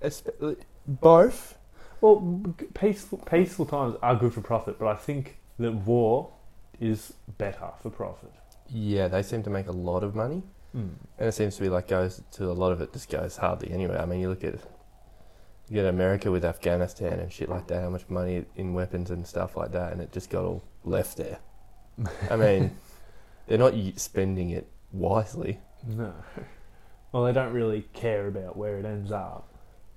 [0.00, 0.54] it's, uh,
[0.86, 1.56] both.
[2.00, 6.30] Well, peaceful peaceful times are good for profit, but I think that war
[6.80, 8.30] is better for profit.
[8.68, 10.42] Yeah, they seem to make a lot of money,
[10.74, 13.72] and it seems to be like goes to a lot of it just goes hardly
[13.72, 14.00] anywhere.
[14.00, 14.54] I mean, you look at
[15.68, 17.82] you get America with Afghanistan and shit like that.
[17.82, 21.16] How much money in weapons and stuff like that, and it just got all left
[21.16, 21.38] there.
[22.30, 22.76] I mean,
[23.48, 25.58] they're not spending it wisely.
[25.86, 26.12] No.
[27.10, 29.48] Well, they don't really care about where it ends up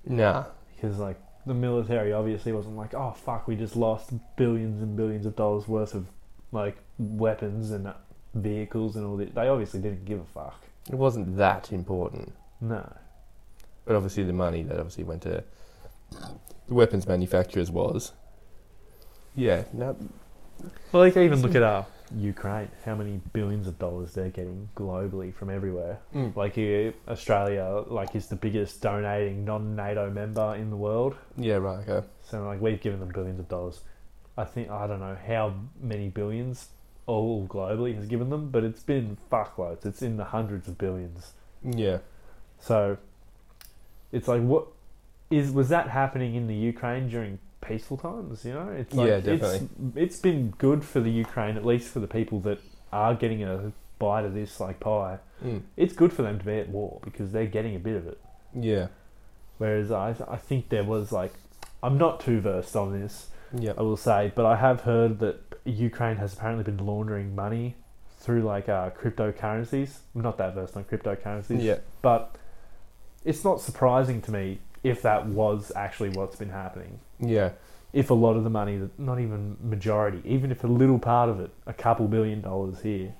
[0.06, 0.46] Nah.
[0.74, 5.26] because, like, the military obviously wasn't like, oh fuck, we just lost billions and billions
[5.26, 6.06] of dollars worth of
[6.52, 7.92] like weapons and uh,
[8.34, 9.34] vehicles and all that.
[9.34, 10.58] They obviously didn't give a fuck.
[10.90, 12.32] It wasn't that important,
[12.62, 12.90] No.
[13.84, 15.44] but obviously the money that obviously went to
[16.10, 18.12] the weapons manufacturers was.
[19.36, 19.96] Yeah, no,
[20.92, 21.84] Well, can even look at uh,
[22.16, 22.68] Ukraine.
[22.84, 25.98] How many billions of dollars they're getting globally from everywhere.
[26.14, 26.56] mm, Like
[27.08, 31.14] Australia, like is the biggest donating non-NATO member in the world.
[31.36, 33.80] yeah, right, okay, So like we've given them billions of dollars.
[34.36, 36.68] I think I don't know how many billions
[37.06, 39.84] all globally has given them, but it's been fuckloads.
[39.84, 41.32] It's in the hundreds of billions.
[41.64, 41.98] yeah,
[42.58, 42.96] So
[44.12, 44.66] it's like what
[45.30, 48.44] is was that happening in the Ukraine during peaceful times?
[48.44, 49.68] You know, it's like Yeah, It's, definitely.
[50.02, 52.58] it's been good for the Ukraine, at least for the people that
[52.92, 55.18] are getting a bite of this like pie.
[55.42, 58.06] mm, It's good for them to be at war because they're getting a bit of
[58.06, 58.20] it.
[58.54, 58.88] yeah,
[59.58, 61.32] Whereas I, I think there was like,
[61.82, 65.36] I'm not too versed on this, yeah, I will say, but I have heard that
[65.64, 67.76] Ukraine has apparently been laundering money
[68.18, 69.98] through like uh, cryptocurrencies.
[70.14, 72.36] I'm not that versed on cryptocurrencies, yeah, but
[73.24, 76.98] it's not surprising to me if that was actually what's been happening.
[77.20, 77.50] yeah,
[77.92, 81.40] If a lot of the money, not even majority, even if a little part of
[81.40, 83.14] it, a couple billion dollars here,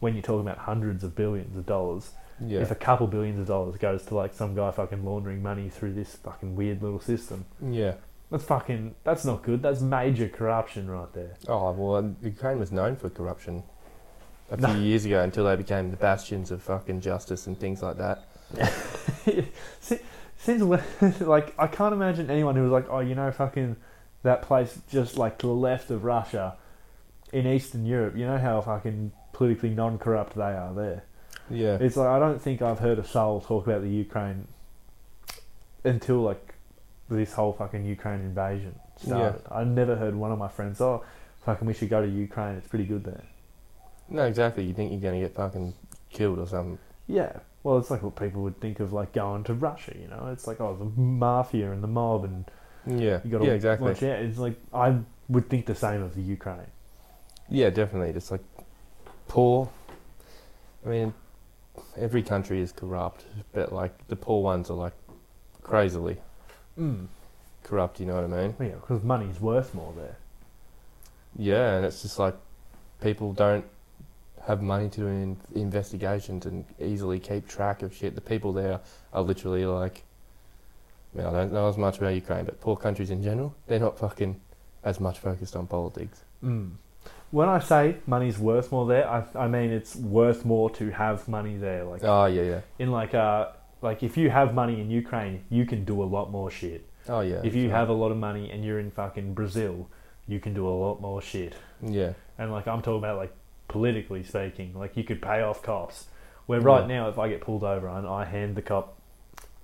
[0.00, 2.60] when you're talking about hundreds of billions of dollars, Yeah.
[2.60, 5.94] if a couple billions of dollars goes to like some guy fucking laundering money through
[5.94, 7.94] this fucking weird little system, yeah.
[8.30, 9.62] that's fucking that's not good.
[9.62, 11.34] That's major corruption right there.
[11.48, 13.62] Oh well, Ukraine was known for corruption
[14.50, 14.74] a few No.
[14.74, 18.18] years ago until they became the bastions of fucking justice and things like that.
[19.80, 19.98] Si-
[20.44, 20.82] Since when,
[21.20, 23.76] like, I can't imagine anyone who was like, oh, you know, fucking
[24.24, 26.56] that place just like to the left of Russia
[27.32, 28.14] in Eastern Europe.
[28.14, 31.04] You know how fucking politically non-corrupt they are there.
[31.48, 31.78] Yeah.
[31.80, 34.46] It's like I don't think I've heard a soul talk about the Ukraine
[35.82, 36.54] until like
[37.08, 39.42] this whole fucking Ukraine invasion started.
[39.50, 41.04] I never heard one of my friends, oh,
[41.46, 42.56] fucking, we should go to Ukraine.
[42.56, 43.24] It's pretty good there.
[44.10, 44.64] No, exactly.
[44.64, 45.72] You think you're going to get fucking
[46.10, 46.78] killed or something.
[47.06, 47.38] Yeah.
[47.64, 49.94] Well, it's like what people would think of like going to Russia.
[50.00, 52.44] You know, it's like oh, the mafia and the mob and
[52.86, 53.20] Yeah.
[53.24, 53.88] You got to yeah, exactly.
[53.88, 54.20] watch out.
[54.20, 54.98] It's like I
[55.28, 56.70] would think the same of the Ukraine.
[57.48, 58.12] Yeah, definitely.
[58.12, 58.42] Just like
[59.26, 59.70] poor.
[60.84, 61.14] I mean,
[61.96, 64.92] every country is corrupt, but like the poor ones are like
[65.62, 66.18] crazily
[66.78, 67.06] Mm.
[67.62, 68.00] corrupt.
[68.00, 68.54] You know what I mean?
[68.60, 70.16] Yeah, because money's worth more there.
[71.36, 72.36] Yeah, and it's just like
[73.00, 73.64] people don't
[74.46, 78.14] have money to do in investigations and easily keep track of shit.
[78.14, 78.80] The people there
[79.12, 80.04] are literally like,
[81.14, 83.78] I, mean, I don't know as much about Ukraine, but poor countries in general, they're
[83.78, 84.40] not fucking
[84.82, 86.24] as much focused on politics.
[86.44, 86.72] Mm.
[87.30, 91.26] When I say money's worth more there, I, I mean it's worth more to have
[91.26, 91.84] money there.
[91.84, 92.60] Like Oh yeah, yeah.
[92.78, 93.48] in like uh
[93.82, 96.86] like if you have money in Ukraine, you can do a lot more shit.
[97.08, 97.40] Oh yeah.
[97.42, 97.76] if you sure.
[97.76, 99.88] have a lot of money and you're in fucking Brazil,
[100.28, 101.54] you can do a lot more shit.
[101.82, 103.34] yeah, And like I'm talking about like
[103.68, 106.06] politically speaking, like you could pay off cops.
[106.46, 106.86] Where right Yeah.
[106.98, 108.96] now, if I get pulled over and I hand the cop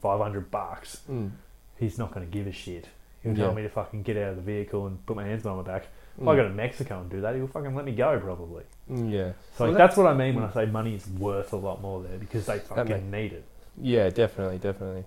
[0.01, 1.31] five hundred bucks, mm.
[1.79, 2.89] he's not going to give a shit.
[3.23, 3.45] He'll Yeah.
[3.45, 5.63] tell me to fucking get out of the vehicle and put my hands on my
[5.63, 5.89] back.
[6.19, 6.33] If Mm.
[6.33, 8.65] I go to Mexico and do that, he'll fucking let me go probably.
[8.91, 11.53] Mm, yeah, So Well, like, that's what I mean when I say money is worth
[11.53, 13.45] a lot more there because they fucking make- need it.
[13.81, 15.05] yeah, definitely, definitely.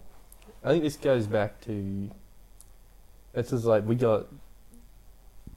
[0.63, 2.09] I think this goes back to.
[3.33, 4.27] It's just like we got.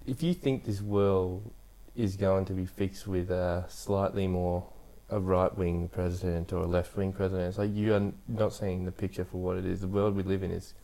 [0.07, 1.51] If you think this world
[1.97, 4.67] is going to be fixed with a slightly more
[5.09, 8.85] a right wing president or a left wing president, it's like you are not seeing
[8.85, 9.81] the picture for what it is.
[9.81, 10.75] The world we live in is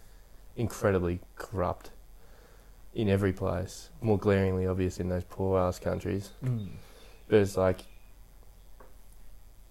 [0.57, 1.91] incredibly corrupt
[2.95, 3.91] in every place.
[4.01, 6.31] More glaringly obvious in those poor ass countries.
[7.29, 7.81] But it's like,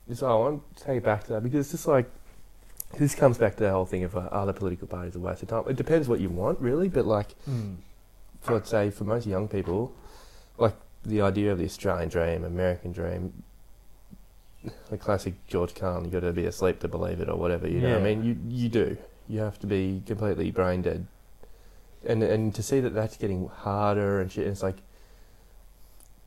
[0.10, 2.10] it's, I want to take it back to that because it's just like,
[2.98, 5.50] this comes back to the whole thing of uh, other political parties a waste of
[5.50, 5.64] time.
[5.70, 7.78] It depends what you want, really, but like, Mm.
[8.42, 9.94] for let's say for most young people,
[10.58, 10.74] like
[11.06, 13.44] the idea of the Australian dream, American dream,
[14.90, 17.68] the classic George Carlin, you got to be asleep to believe it or whatever.
[17.68, 18.98] You know, what I mean, you you do.
[19.28, 21.08] You have to be completely brain dead,
[22.06, 24.46] and and to see that that's getting harder and shit.
[24.46, 24.78] It's like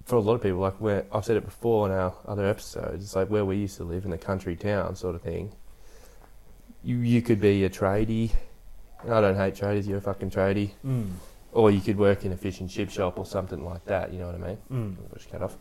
[0.04, 3.04] for a lot of people, like where I've said it before in our other episodes,
[3.04, 5.52] it's like where we used to live in the country town sort of thing.
[6.82, 8.32] You you could be a tradie.
[9.04, 9.86] I don't hate tradies.
[9.86, 10.70] You're a fucking tradie.
[10.84, 11.10] Mm.
[11.54, 14.18] Or you could work in a fish and chip shop or something like that, you
[14.18, 14.58] know what I mean?
[14.70, 15.10] Mm.
[15.12, 15.56] Push cut off.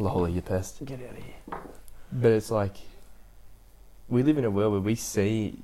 [0.00, 0.82] Lolly, you pest.
[0.84, 1.58] Get out of here.
[2.10, 2.76] But it's like,
[4.08, 5.58] we live in a world where we see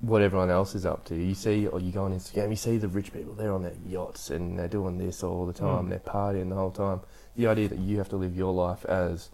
[0.00, 1.14] what everyone else is up to.
[1.14, 3.72] You see, or you go on Instagram, you see the rich people, they're on their
[3.86, 5.90] yachts and they're doing this all the time, Mm.
[5.90, 7.00] they're partying the whole time.
[7.36, 9.30] The idea that you have to live your life as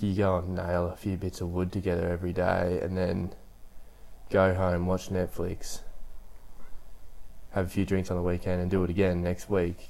[0.00, 3.32] you go and nail a few bits of wood together every day and then
[4.30, 5.80] go home, watch Netflix,
[7.56, 9.88] have a few drinks on the weekend and do it again next week.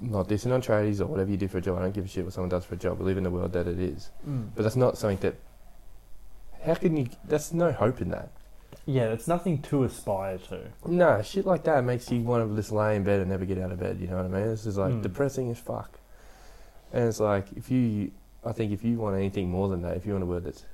[0.00, 1.78] Not dissing on tradies or whatever you do for a job.
[1.78, 2.98] I don't give a shit what someone does for a job.
[2.98, 4.10] We live in the world that it is.
[4.28, 4.50] Mm.
[4.54, 5.34] But that's not something that.
[6.66, 7.08] How can you.
[7.26, 8.28] That's no hope in that.
[8.84, 10.60] Yeah, it's nothing to aspire to.
[10.86, 13.58] No, shit like that makes you want to just lay in bed and never get
[13.58, 13.98] out of bed.
[14.00, 14.46] You know what I mean?
[14.48, 15.02] This is like Mm.
[15.02, 15.98] depressing as fuck.
[16.92, 18.10] And it's like if you,
[18.44, 20.64] I think if you want anything more than that, if you want a word that's,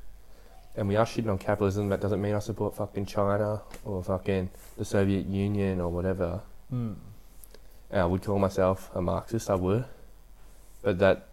[0.79, 4.51] and we are shitting on capitalism, that doesn't mean I support fucking China or fucking
[4.77, 6.41] the Soviet Union or whatever.
[6.73, 6.95] Mm.
[7.93, 9.51] I would call myself a Marxist.
[9.51, 9.85] I would,
[10.83, 11.27] but that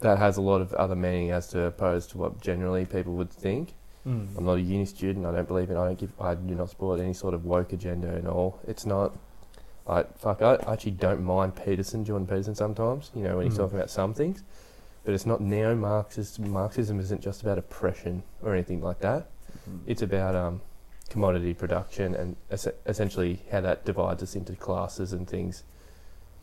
[0.00, 3.30] that has a lot of other meaning as to opposed to what generally people would
[3.30, 3.74] think.
[4.06, 4.28] Mm.
[4.36, 5.26] I'm not a uni student.
[5.26, 5.76] I don't believe in.
[5.76, 6.12] I don't give.
[6.20, 8.60] I do not support any sort of woke agenda at all.
[8.68, 9.16] It's not.
[9.88, 10.42] I fuck.
[10.42, 13.10] I actually don't mind Peterson, Jordan Peterson, sometimes.
[13.16, 13.62] You know when he's Mhm.
[13.62, 14.44] talking about some things,
[15.08, 16.38] but it's not neo-Marxist.
[16.38, 19.30] Marxism isn't just about oppression or anything like that.
[19.86, 20.60] It's about um,
[21.08, 25.62] commodity production and es- essentially how that divides us into classes and things,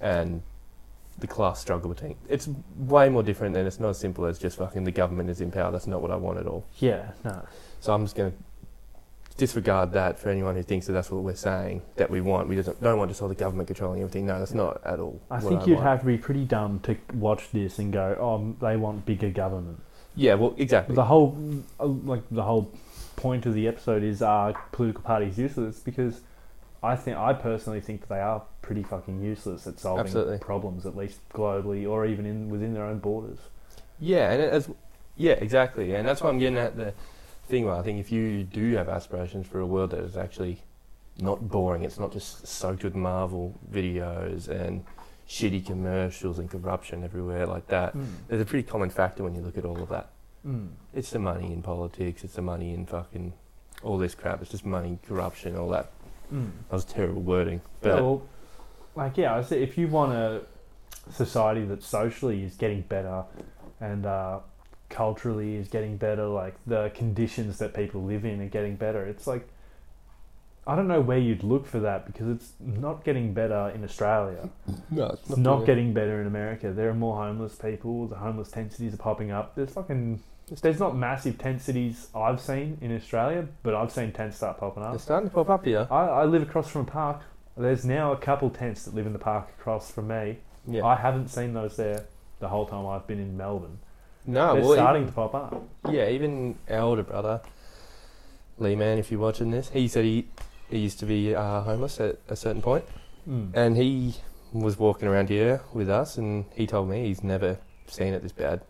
[0.01, 0.41] and
[1.19, 2.15] the class struggle between.
[2.27, 5.41] It's way more different than it's not as simple as just fucking the government is
[5.41, 5.71] in power.
[5.71, 6.65] That's not what I want at all.
[6.79, 7.45] Yeah, no.
[7.81, 8.37] So I'm just going to
[9.37, 12.47] disregard that for anyone who thinks that that's what we're saying that we want.
[12.47, 14.25] We just don't want just all the government controlling everything.
[14.25, 15.21] No, that's not at all.
[15.29, 15.87] I think you'd want.
[15.87, 19.81] have to be pretty dumb to watch this and go, "Oh, they want bigger government."
[20.15, 20.95] Yeah, well, exactly.
[20.95, 21.37] The whole,
[21.79, 22.71] like the whole
[23.17, 25.79] point of the episode is, are political parties useless?
[25.79, 26.21] Because
[26.81, 30.37] I think, I personally think that they are pretty fucking useless at solving Absolutely.
[30.37, 33.39] problems, at least globally or even in within their own borders.
[33.99, 34.69] Yeah, and as
[35.17, 36.93] yeah, exactly, and that's why I'm getting at the
[37.47, 37.65] thing.
[37.65, 40.61] Where I think if you do have aspirations for a world that is actually
[41.19, 44.83] not boring, it's not just soaked with Marvel videos and
[45.27, 47.95] shitty commercials and corruption everywhere like that.
[47.95, 48.05] Mm.
[48.27, 50.09] There's a pretty common factor when you look at all of that.
[50.45, 50.69] Mm.
[50.93, 52.23] It's the money in politics.
[52.23, 53.33] It's the money in fucking
[53.83, 54.41] all this crap.
[54.41, 55.91] It's just money, corruption, all that.
[56.33, 56.51] Mm.
[56.69, 58.23] That was terrible wording, Yeah, but well,
[58.95, 60.41] like yeah, I say if you want a
[61.11, 63.23] society that socially is getting better
[63.79, 64.39] and uh,
[64.95, 69.27] culturally is getting better, like the conditions that people live in are getting better, it's
[69.27, 69.47] like
[70.65, 74.49] I don't know where you'd look for that because it's not getting better in Australia.
[74.89, 76.71] no, It's not getting better in America.
[76.71, 78.07] There are more homeless people.
[78.07, 79.53] The homeless tent cities are popping up.
[79.55, 80.21] There's fucking
[80.61, 84.83] there's not massive tent cities I've seen in Australia, but I've seen tents start popping
[84.83, 84.91] up.
[84.91, 85.87] They're starting to pop up here.
[85.91, 87.21] I, I live across from a park.
[87.57, 90.37] There's now a couple tents that live in the park across from me.
[90.67, 90.85] Yeah.
[90.85, 92.05] I haven't seen those there
[92.39, 93.79] the whole time I've been in Melbourne.
[94.27, 95.63] No, They're well, starting even- to pop up.
[95.89, 97.41] Yeah, even our older brother,
[98.57, 100.27] Lee Man, if you're watching this, he said he,
[100.69, 102.85] he used to be uh, homeless at a certain point,
[103.29, 103.51] Mm.
[103.55, 104.15] and he
[104.53, 107.57] was walking around here with us, and he told me he's never
[107.87, 108.61] seen it this bad.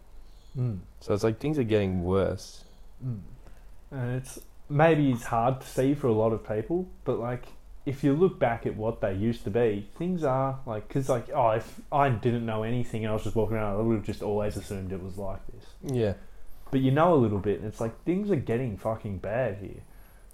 [0.57, 0.79] Mm.
[1.01, 2.63] So it's like things are getting worse.
[3.05, 3.19] Mm.
[3.91, 4.39] And it's
[4.69, 7.45] maybe it's hard to see for a lot of people, but like
[7.85, 11.29] if you look back at what they used to be, things are like because like
[11.33, 14.05] oh if I didn't know anything and I was just walking around, I would have
[14.05, 15.65] just always assumed it was like this.
[15.95, 16.13] Yeah,
[16.71, 19.81] But you know a little bit, and it's like things are getting fucking bad here.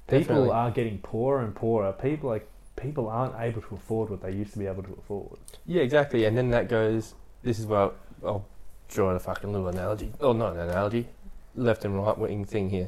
[0.07, 0.49] People Definitely.
[0.49, 1.93] are getting poorer and poorer.
[1.93, 5.37] People like people aren't able to afford what they used to be able to afford.
[5.65, 6.25] yeah, exactly.
[6.25, 7.13] And then that goes.
[7.43, 7.93] This is where I'll,
[8.23, 8.45] I'll
[8.87, 10.13] draw a fucking little analogy.
[10.21, 11.07] Oh, not an analogy.
[11.55, 12.87] Left and right wing thing here.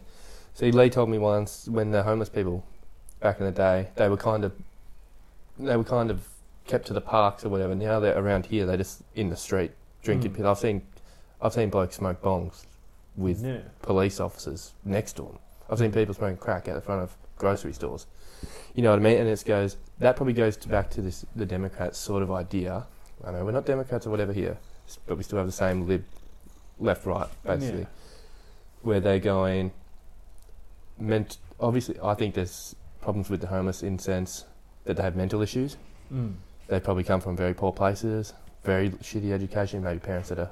[0.53, 2.64] See, Lee told me once when the homeless people
[3.24, 4.52] back in the day, they were kind of
[5.58, 6.28] they were kind of
[6.68, 7.74] kept to the parks or whatever.
[7.74, 8.66] Now they're around here.
[8.66, 9.72] They're just in the street
[10.04, 10.46] drinking Mm.
[10.46, 10.82] I've seen
[11.42, 12.66] I've seen blokes smoke bongs
[13.16, 13.60] with yeah.
[13.82, 15.40] police officers next to them.
[15.70, 18.06] I've seen people smoking crack out the front of grocery stores.
[18.76, 19.18] You know what I mean?
[19.18, 22.86] And it goes that probably goes to back to this the Democrats sort of idea.
[23.26, 24.58] I know we're not Democrats or whatever here,
[25.08, 26.04] but we still have the same lib,
[26.78, 27.86] left right basically, Yeah.
[28.82, 29.72] where they're going.
[31.00, 34.45] Meant obviously, I think there's problems with the homeless in sense
[34.86, 35.78] that they have mental issues.
[36.12, 36.34] Mm.
[36.68, 38.34] They probably come from very poor places,
[38.64, 40.51] very shitty education, maybe parents that are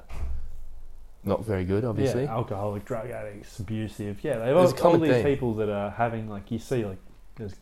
[1.24, 2.24] not very good, obviously.
[2.24, 4.22] Yeah, alcoholic, drug addicts, abusive.
[4.22, 5.24] Yeah, they've all, all these theme.
[5.24, 6.98] people that are having like you see like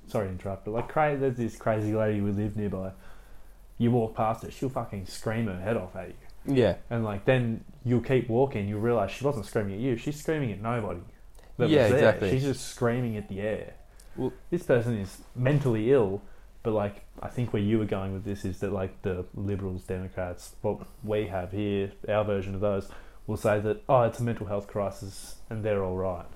[0.09, 2.91] sorry to interrupt, but like cra- there's this crazy lady we live nearby.
[3.79, 7.25] You walk past her, she'll fucking scream her head off at you, Yeah, and like
[7.25, 11.01] then you'll keep walking, you'll realize she wasn't screaming at you, she's screaming at nobody.
[11.59, 12.31] Yeah, exactly.
[12.31, 13.75] She's just screaming at the air.
[14.21, 16.21] Well- this person is mentally ill,
[16.63, 19.83] but like I think where you were going with this is that like the Liberals,
[19.85, 22.89] Democrats, what we have here, our version of those,
[23.27, 26.27] will say that oh it's a mental health crisis and they're all right.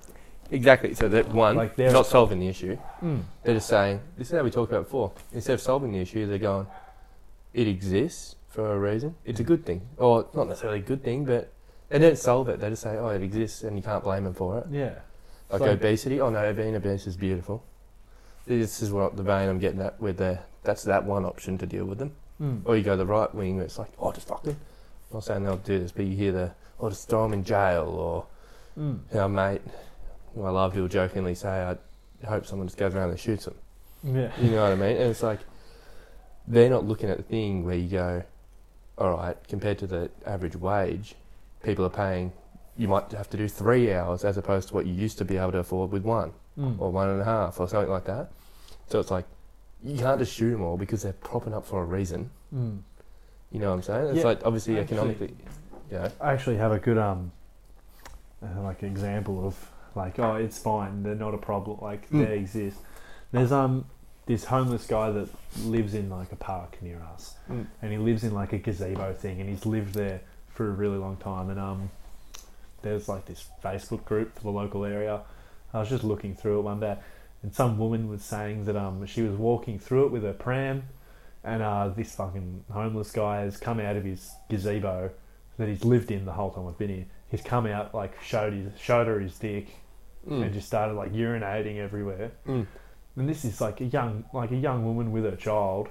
[0.51, 0.93] exactly.
[0.93, 2.77] So that one, Like they're- not solving the issue.
[3.01, 3.21] Mm.
[3.43, 5.11] They're just saying, this is how we talked about before.
[5.33, 6.67] Instead of solving the issue, they're going,
[7.53, 9.15] it exists for a reason.
[9.25, 9.81] It's a good thing.
[9.97, 11.51] Or not necessarily a good thing, but
[11.89, 12.59] they don't solve it.
[12.59, 14.65] They just say, oh, it exists and you can't blame them for it.
[14.71, 14.95] Yeah.
[15.51, 16.21] Like So- obesity.
[16.21, 17.63] Oh, no, being obese is beautiful.
[18.45, 21.65] This is what the vein I'm getting at with the, that's that one option to
[21.65, 22.11] deal with them.
[22.41, 22.61] Mm.
[22.65, 24.57] Or you go the right wing where it's like, oh, just fuck them.
[25.11, 27.43] I'm not saying they'll do this, but you hear the, oh, just throw them in
[27.43, 28.25] jail or
[28.77, 28.99] Mm.
[29.15, 29.61] our mate,
[30.33, 31.77] who I love, he'll jokingly say, I
[32.27, 33.55] hope someone just goes around and shoots them.
[34.03, 34.29] Yeah.
[34.37, 34.97] You know what I mean?
[34.97, 35.39] And it's like
[36.45, 38.23] they're not looking at the thing where you go,
[38.97, 41.15] all right, compared to the average wage,
[41.63, 42.33] people are paying.
[42.77, 45.37] You might have to do three hours as opposed to what you used to be
[45.37, 46.79] able to afford with one Mm.
[46.79, 48.31] or one and a half or something like that.
[48.87, 49.25] So it's like
[49.83, 52.29] you can't just shoot them all because they're propping up for a reason.
[52.53, 52.79] Mm.
[53.51, 54.07] You know what I'm saying?
[54.09, 55.35] It's Yeah, like obviously actually- economically,
[55.91, 57.31] yeah, I actually have a good um,
[58.43, 62.25] uh, like example of like oh it's fine they're not a problem like Mm.
[62.25, 62.77] they exist.
[63.31, 63.85] There's um
[64.25, 65.29] this homeless guy that
[65.65, 67.67] lives in like a park near us, Mm.
[67.81, 70.97] and he lives in like a gazebo thing, and he's lived there for a really
[70.97, 71.49] long time.
[71.49, 71.89] And um,
[72.85, 75.21] there's like this Facebook group for the local area.
[75.73, 76.97] I was just looking through it one day,
[77.43, 80.83] and some woman was saying that um she was walking through it with her pram,
[81.43, 85.09] and uh this fucking homeless guy has come out of his gazebo
[85.57, 87.05] that he's lived in the whole time I've been here.
[87.29, 89.67] He's come out like showed his showed her his dick
[90.27, 90.53] and mm.
[90.53, 92.31] just started like urinating everywhere.
[92.47, 92.67] Mm.
[93.15, 95.89] and this is like a young like a young woman with her child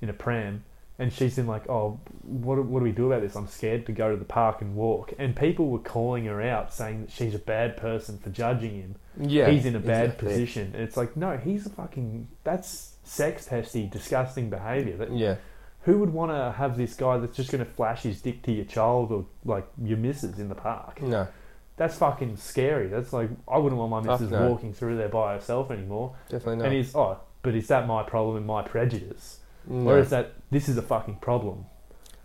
[0.00, 0.64] in a pram,
[0.98, 3.36] and she's been like, "Oh, what what do we do about this?
[3.36, 6.72] I'm scared to go to the park and walk." And people were calling her out,
[6.72, 8.94] saying that she's a bad person for judging him.
[9.20, 10.28] Yeah, he's in a bad exactly.
[10.28, 10.70] position.
[10.74, 14.96] And it's like, no, he's a fucking that's sex testy, disgusting behaviour.
[14.96, 15.36] That Yeah,
[15.82, 18.52] who would want to have this guy that's just going to flash his dick to
[18.52, 21.00] your child or like your missus in the park?
[21.00, 21.28] no,
[21.76, 22.88] That's fucking scary.
[22.88, 24.48] That's like I wouldn't want my Fuck missus no.
[24.50, 26.16] walking through there by herself anymore.
[26.28, 26.64] definitely not.
[26.66, 29.38] And he's oh, but is that my problem and my prejudice,
[29.68, 29.96] No.
[29.96, 31.66] is that this is a fucking problem?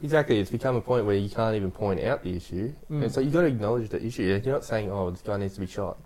[0.01, 2.73] Exactly, it's become a point where you can't even point out the issue.
[2.91, 3.03] Mm.
[3.03, 4.23] And so you've got to acknowledge the issue.
[4.23, 5.97] You're not saying, oh, this guy needs to be shot.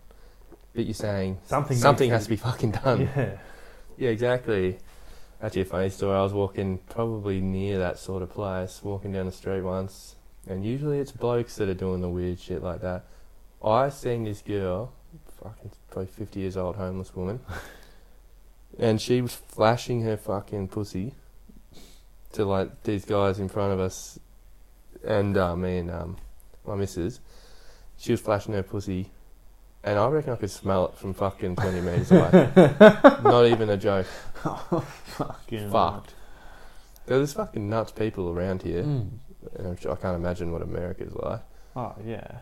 [0.75, 3.01] But you're saying Something something has to be fucking done.
[3.01, 3.37] Yeah.
[3.99, 4.77] Yeah, exactly.
[5.41, 6.15] Actually, a funny story.
[6.15, 10.13] I was walking probably near that sort of place, walking down the street once,
[10.47, 13.05] and usually it's blokes that are doing the weird shit like that.
[13.65, 14.93] I seen this girl,
[15.41, 17.39] fucking probably 50 years old, homeless woman,
[18.77, 21.15] and she was flashing her fucking pussy
[22.37, 24.19] to like these guys in front of us,
[25.05, 26.17] and uh, me and um,
[26.65, 27.19] my missus.
[27.97, 29.11] She was flashing her pussy,
[29.83, 32.51] and I reckon I could smell it from fucking 20 metres away.
[33.23, 34.05] Not even a joke.
[34.45, 36.13] Oh, fucking Fucked.
[37.07, 38.83] There's fucking nuts people around here.
[38.83, 39.09] Mm.
[39.55, 41.41] and I can't imagine what America's like.
[41.75, 42.39] Oh yeah.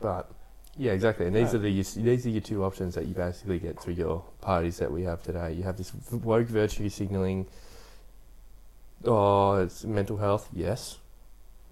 [0.00, 0.30] But
[0.76, 1.26] yeah, exactly.
[1.26, 1.60] And these Yeah.
[1.60, 4.92] are the these are your two options that you basically get through your parties that
[4.92, 5.52] we have today.
[5.52, 7.46] You have this woke virtue signaling.
[9.04, 10.48] Oh, it's mental health.
[10.52, 10.98] Yes,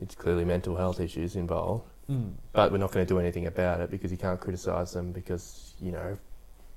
[0.01, 2.35] it's clearly mental health issues involved, Mm.
[2.53, 5.75] but we're not going to do anything about it because you can't criticize them because
[5.81, 6.17] you know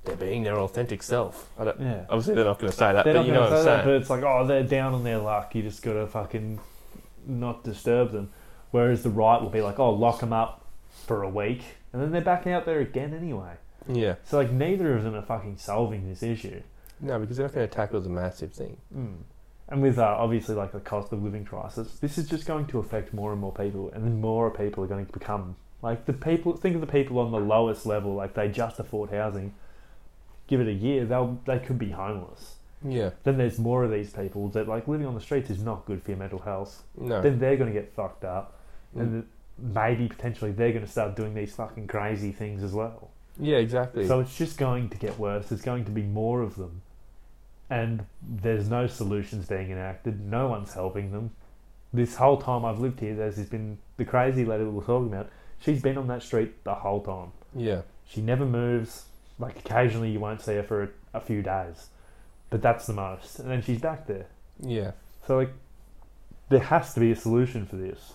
[0.04, 1.48] they're being their authentic self.
[1.58, 2.04] I don't, Yeah.
[2.08, 3.84] obviously, they're not going to say that, They're but you know what I'm say that,
[3.84, 5.54] but it's like, oh, they're down on their luck.
[5.54, 6.58] You just got to fucking
[7.26, 8.30] not disturb them.
[8.72, 10.64] Whereas the right will be like, oh, lock them up
[11.06, 13.52] for a week, and then they're back out there again anyway.
[13.88, 16.62] Yeah, So like, neither of them are fucking solving this issue.
[17.00, 18.76] no, because they're not going to tackle the massive thing.
[18.96, 19.16] Mm.
[19.70, 22.78] And with uh, obviously like the cost of living crisis, this is just going to
[22.80, 26.12] affect more and more people, and then more people are going to become like the
[26.12, 26.56] people.
[26.56, 29.54] Think of the people on the lowest level, like they just afford housing.
[30.48, 32.56] Give it a year, they'll they could be homeless.
[32.82, 35.84] Yeah, Then there's more of these people that like living on the streets is not
[35.84, 36.82] good for your mental health.
[36.96, 37.20] no.
[37.20, 38.56] Then they're going to get fucked up,
[38.96, 39.00] Mm.
[39.00, 39.26] and
[39.58, 43.10] maybe potentially they're going to start doing these fucking crazy things as well.
[43.38, 44.08] Yeah, exactly.
[44.08, 45.48] So it's just going to get worse.
[45.48, 46.82] There's going to be more of them.
[47.70, 50.20] And there's no solutions being enacted.
[50.20, 51.30] No one's helping them.
[51.92, 55.30] This whole time I've lived here, there's been the crazy lady we were talking about.
[55.60, 57.30] She's been on that street the whole time.
[57.54, 59.04] yeah, She never moves.
[59.38, 61.88] Like occasionally you won't see her for a, a few days.
[62.50, 63.38] But that's the most.
[63.38, 64.26] And then she's back there.
[64.60, 64.92] yeah,
[65.26, 65.52] So like
[66.48, 68.14] there has to be a solution for this.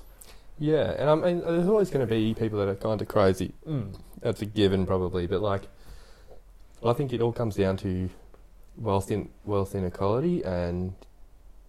[0.60, 0.96] yeah.
[1.00, 3.54] And I mean, there's always going to be people that are kind of crazy.
[3.68, 3.96] Mm.
[4.22, 5.28] That's a given, probably.
[5.28, 5.64] But like,
[6.86, 8.10] I think it all comes down to
[8.78, 10.94] wealth in wealth inequality and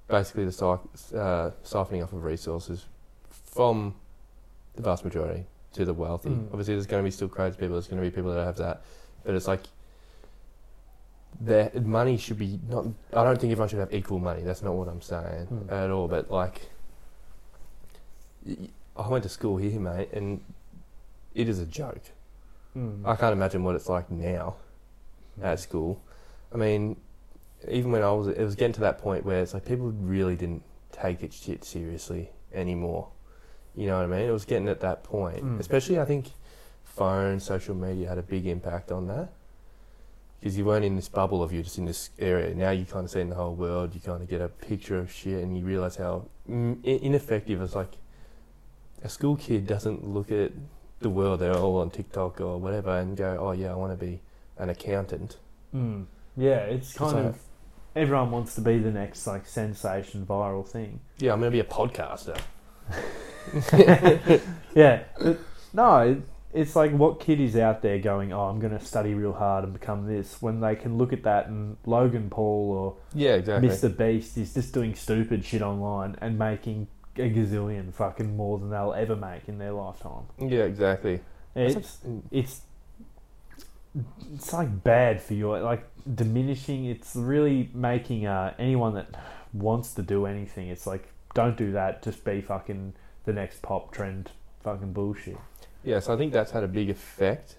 [0.08, 2.86] basically the uh, siphoning off of resources
[3.30, 3.94] from
[4.74, 6.30] the vast majority to the wealthy.
[6.30, 6.48] Mm.
[6.48, 7.74] Obviously, there's going to be still crazy people.
[7.74, 8.82] There's going to be people that have that,
[9.24, 9.62] but it's like.
[11.38, 12.86] Their money should be not.
[13.12, 14.40] I don't think everyone should have equal money.
[14.40, 15.70] That's not what I'm saying Mm.
[15.70, 16.08] at all.
[16.08, 16.62] But like,
[18.96, 20.40] I went to school here, mate, and
[21.34, 22.00] it is a joke.
[22.74, 23.02] Mm.
[23.04, 24.56] I can't imagine what it's like now
[25.42, 26.00] at school.
[26.56, 26.96] I mean,
[27.68, 30.36] even when I was, it was getting to that point where it's like people really
[30.36, 33.08] didn't take it shit seriously anymore.
[33.74, 34.26] You know what I mean?
[34.26, 35.44] It was getting at that point.
[35.44, 35.60] Mm.
[35.60, 36.28] Especially, I think
[36.82, 39.34] phone, social media had a big impact on that.
[40.40, 42.54] Because you weren't in this bubble of you're just in this area.
[42.54, 44.98] Now you kind of see in the whole world, you kind of get a picture
[44.98, 47.92] of shit and you realize how mm, ineffective it's like
[49.04, 50.52] a school kid doesn't look at
[51.00, 54.06] the world, they're all on TikTok or whatever, and go, oh yeah, I want to
[54.06, 54.22] be
[54.56, 55.36] an accountant.
[55.74, 56.06] Mm.
[56.36, 57.38] Yeah, it's kind So- of
[57.94, 61.00] everyone wants to be the next like sensation viral thing.
[61.18, 62.38] Yeah, I'm going to be a podcaster.
[64.74, 65.04] Yeah,
[65.72, 66.18] no, it,
[66.52, 69.64] it's like what kid is out there going, "Oh, I'm going to study real hard
[69.64, 73.68] and become this," when they can look at that and Logan Paul or Yeah, exactly.
[73.68, 73.96] Mr.
[73.96, 78.92] Beast is just doing stupid shit online and making a gazillion fucking more than they'll
[78.92, 80.24] ever make in their lifetime.
[80.38, 81.20] Yeah, exactly.
[81.54, 82.22] It's mm.
[82.30, 82.60] it's
[84.34, 85.84] it's like bad for your like
[86.14, 86.86] diminishing.
[86.86, 89.08] It's really making uh, anyone that
[89.52, 90.68] wants to do anything.
[90.68, 92.02] It's like don't do that.
[92.02, 92.94] Just be fucking
[93.24, 94.30] the next pop trend.
[94.62, 95.36] Fucking bullshit.
[95.84, 97.56] Yeah, so I think that's had a big effect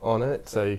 [0.00, 0.48] on it.
[0.48, 0.78] So,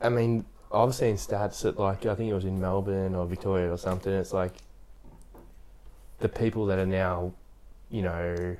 [0.00, 3.72] I mean, I've seen stats that, like, I think it was in Melbourne or Victoria
[3.72, 4.12] or something.
[4.12, 4.52] It's like
[6.20, 7.32] the people that are now,
[7.90, 8.56] you know,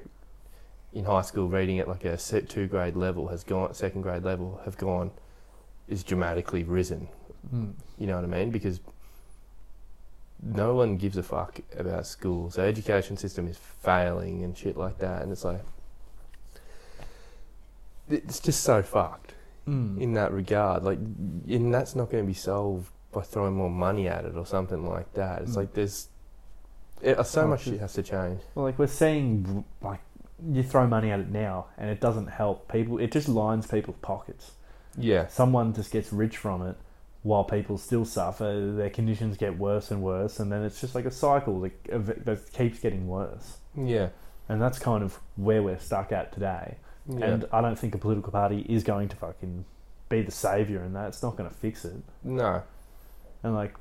[0.95, 4.23] in high school reading at like a set two grade level has gone, second grade
[4.23, 5.11] level, have gone
[5.89, 7.09] is dramatically risen.
[7.55, 7.73] Mm.
[7.99, 8.51] You know what I mean?
[8.51, 8.81] Because
[10.43, 12.55] no one gives a fuck about schools.
[12.55, 15.61] The education system is failing and shit like that, and it's like
[18.09, 19.33] it's just so fucked
[19.67, 19.99] Mm.
[19.99, 20.83] in that regard.
[20.83, 24.45] Like, and that's not going to be solved by throwing more money at it or
[24.45, 25.41] something like that.
[25.43, 25.57] It's Mm.
[25.57, 26.09] like there's
[27.01, 28.41] it, so Oh, much shit has to change.
[28.55, 30.01] Well, like we're seeing, like
[30.53, 32.99] you throw money at it now, and it doesn't help people.
[32.99, 34.53] It just lines people's pockets.
[34.97, 36.77] Yeah, Someone just gets rich from it,
[37.23, 38.73] while people still suffer.
[38.77, 42.53] Their conditions get worse and worse, and then it's just like a cycle that, that
[42.53, 43.59] keeps getting worse.
[43.77, 44.11] yeah,
[44.49, 46.77] And that's kind of where we're stuck at today.
[47.09, 47.25] yeah.
[47.27, 49.65] And I don't think a political party is going to fucking
[50.09, 51.09] be the savior in that.
[51.09, 51.97] It's not going to fix it.
[52.23, 52.63] no,
[53.43, 53.75] And like,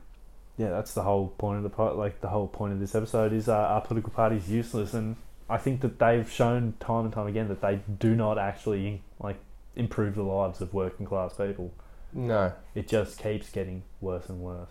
[0.58, 3.34] yeah, that's the whole point of the po- like the whole point of this episode
[3.34, 5.16] is uh, our political party's useless, and
[5.50, 9.38] I think that they've shown time and time again that they do not actually like
[9.76, 11.74] improve the lives of working class people.
[12.14, 12.54] no.
[12.76, 14.70] It just keeps getting worse and worse.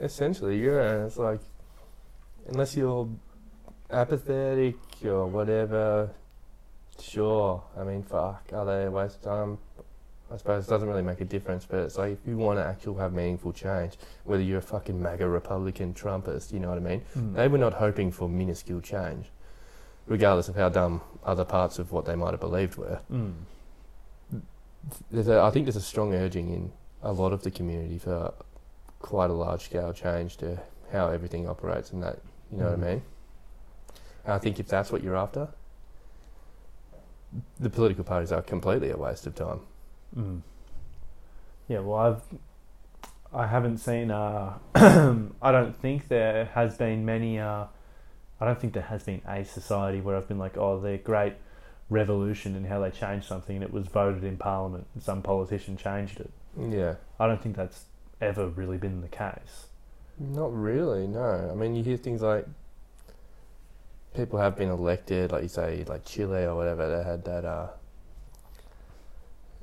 [0.00, 1.06] Essentially, yeah.
[1.06, 1.40] It's like
[2.48, 3.08] unless you're
[3.90, 6.10] apathetic or whatever,
[7.00, 7.62] sure.
[7.78, 8.50] I mean, fuck.
[8.52, 9.58] Are they a waste of time?
[10.32, 12.64] I suppose it doesn't really make a difference, but it's like if you want to
[12.64, 13.94] actually have meaningful change,
[14.24, 17.00] whether you're a fucking MAGA Republican Trumpist, you know what I mean?
[17.14, 17.34] Hmm.
[17.34, 19.26] They were not hoping for minuscule change,
[20.10, 22.98] regardless of how dumb other parts of what they might have believed were.
[23.12, 23.32] Mm.
[25.10, 28.34] There's a, I think there's a strong urging in a lot of the community for
[28.98, 30.58] quite a large scale change to
[30.92, 32.18] how everything operates and that,
[32.50, 32.78] you know Mhm.
[32.78, 33.02] what I mean?
[34.24, 35.48] And I think if that's what you're after,
[37.60, 39.60] the political parties are completely a waste of time.
[40.16, 40.40] Mm.
[41.68, 42.22] Yeah, well, I've
[43.32, 44.10] I haven't seen.
[44.10, 47.38] Uh, I don't think there has been many.
[47.38, 47.66] Uh,
[48.40, 51.34] I don't think there has been a society where I've been like, oh, their great
[51.90, 55.76] revolution and how they changed something, and it was voted in Parliament, and some politician
[55.76, 56.30] changed it.
[56.58, 56.94] Yeah.
[57.18, 57.84] I don't think that's
[58.20, 59.66] ever really been the case.
[60.18, 61.48] Not really, no.
[61.50, 62.46] I mean, you hear things like
[64.14, 66.96] people have been elected, like you say, like Chile or whatever.
[66.96, 67.68] They had that, uh,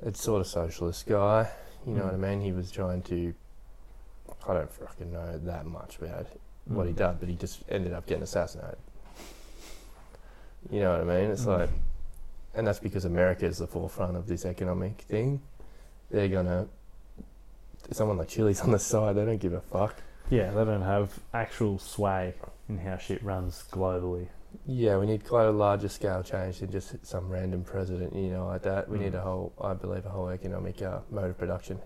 [0.02, 1.50] it's sort of socialist guy.
[1.86, 2.04] You know Mm.
[2.06, 2.40] what I mean?
[2.40, 3.34] He was trying to.
[4.48, 6.26] I don't fucking know that much about
[6.68, 6.96] what he Mm.
[6.96, 8.78] did, but he just ended up getting assassinated.
[10.70, 11.30] You know what I mean?
[11.30, 11.58] It's Mm.
[11.60, 11.70] like,
[12.54, 15.40] and that's because America is the forefront of this economic thing.
[16.10, 16.68] They're gonna.
[17.90, 19.16] Someone like Chile's on the side.
[19.16, 19.94] They don't give a fuck.
[20.30, 22.34] Yeah, they don't have actual sway
[22.68, 24.28] in how shit runs globally.
[24.66, 28.46] Yeah, we need quite a larger scale change than just some random president, you know,
[28.46, 28.88] like that.
[28.88, 29.00] We Mm.
[29.02, 31.80] need a whole, I believe, a whole economic uh, mode of production.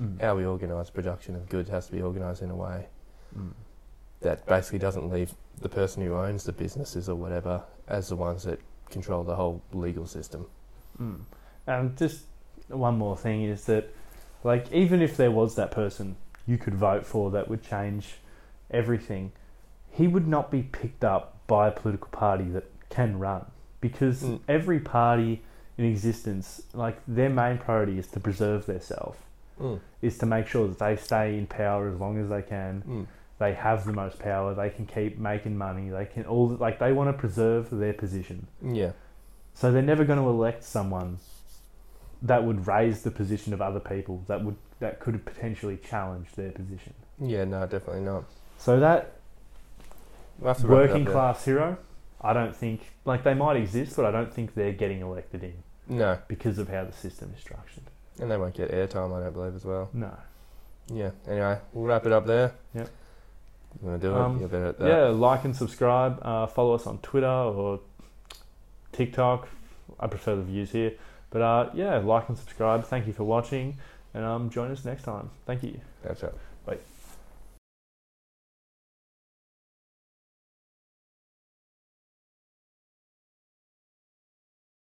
[0.00, 0.20] Mm.
[0.20, 2.86] How we organise production of goods has to be organised in a way
[3.36, 3.52] Mm.
[4.20, 8.44] That basically doesn't leave the person who owns the businesses or whatever as the ones
[8.44, 8.60] that
[8.90, 10.46] control the whole legal system.
[11.00, 11.20] Mm.
[11.66, 12.24] And just
[12.68, 13.92] one more thing is that,
[14.44, 16.16] like, even if there was that person
[16.46, 18.14] you could vote for that would change
[18.70, 19.32] everything,
[19.90, 23.44] he would not be picked up by a political party that can run
[23.80, 24.40] because Mm.
[24.48, 25.42] every party
[25.76, 29.18] in existence, like, their main priority is to preserve themselves,
[29.60, 29.80] Mm.
[30.02, 33.06] is to make sure that they stay in power as long as they can.
[33.38, 34.52] They have the most power.
[34.54, 35.90] They can keep making money.
[35.90, 38.48] They can all like they want to preserve their position.
[38.62, 38.92] Yeah.
[39.54, 41.18] So they're never going to elect someone
[42.22, 46.50] that would raise the position of other people that would that could potentially challenge their
[46.50, 46.94] position.
[47.20, 48.24] Yeah, no, definitely not.
[48.58, 49.12] So that
[50.38, 51.78] We'll have to wrap it up working class hero,
[52.20, 55.54] I don't think like they might exist, but I don't think they're getting elected in
[55.88, 57.84] No, because of how the system is structured.
[58.20, 59.90] and they won't get airtime, I don't believe, as well.
[59.92, 60.12] No.
[60.92, 62.52] Yeah, anyway, we'll wrap it up there.
[62.74, 62.88] Yep.
[63.80, 64.18] You want to do it?
[64.18, 64.88] Um, You're better at that.
[64.88, 66.18] Yeah, like and subscribe.
[66.22, 67.80] Uh, follow us on Twitter or
[68.92, 69.48] TikTok.
[70.00, 70.92] I prefer the views here.
[71.30, 72.84] But uh, yeah, like and subscribe.
[72.84, 73.76] Thank you for watching,
[74.14, 75.30] and um, join us next time.
[75.46, 75.80] Thank you.
[76.02, 76.22] That's.
[76.22, 76.30] Bye.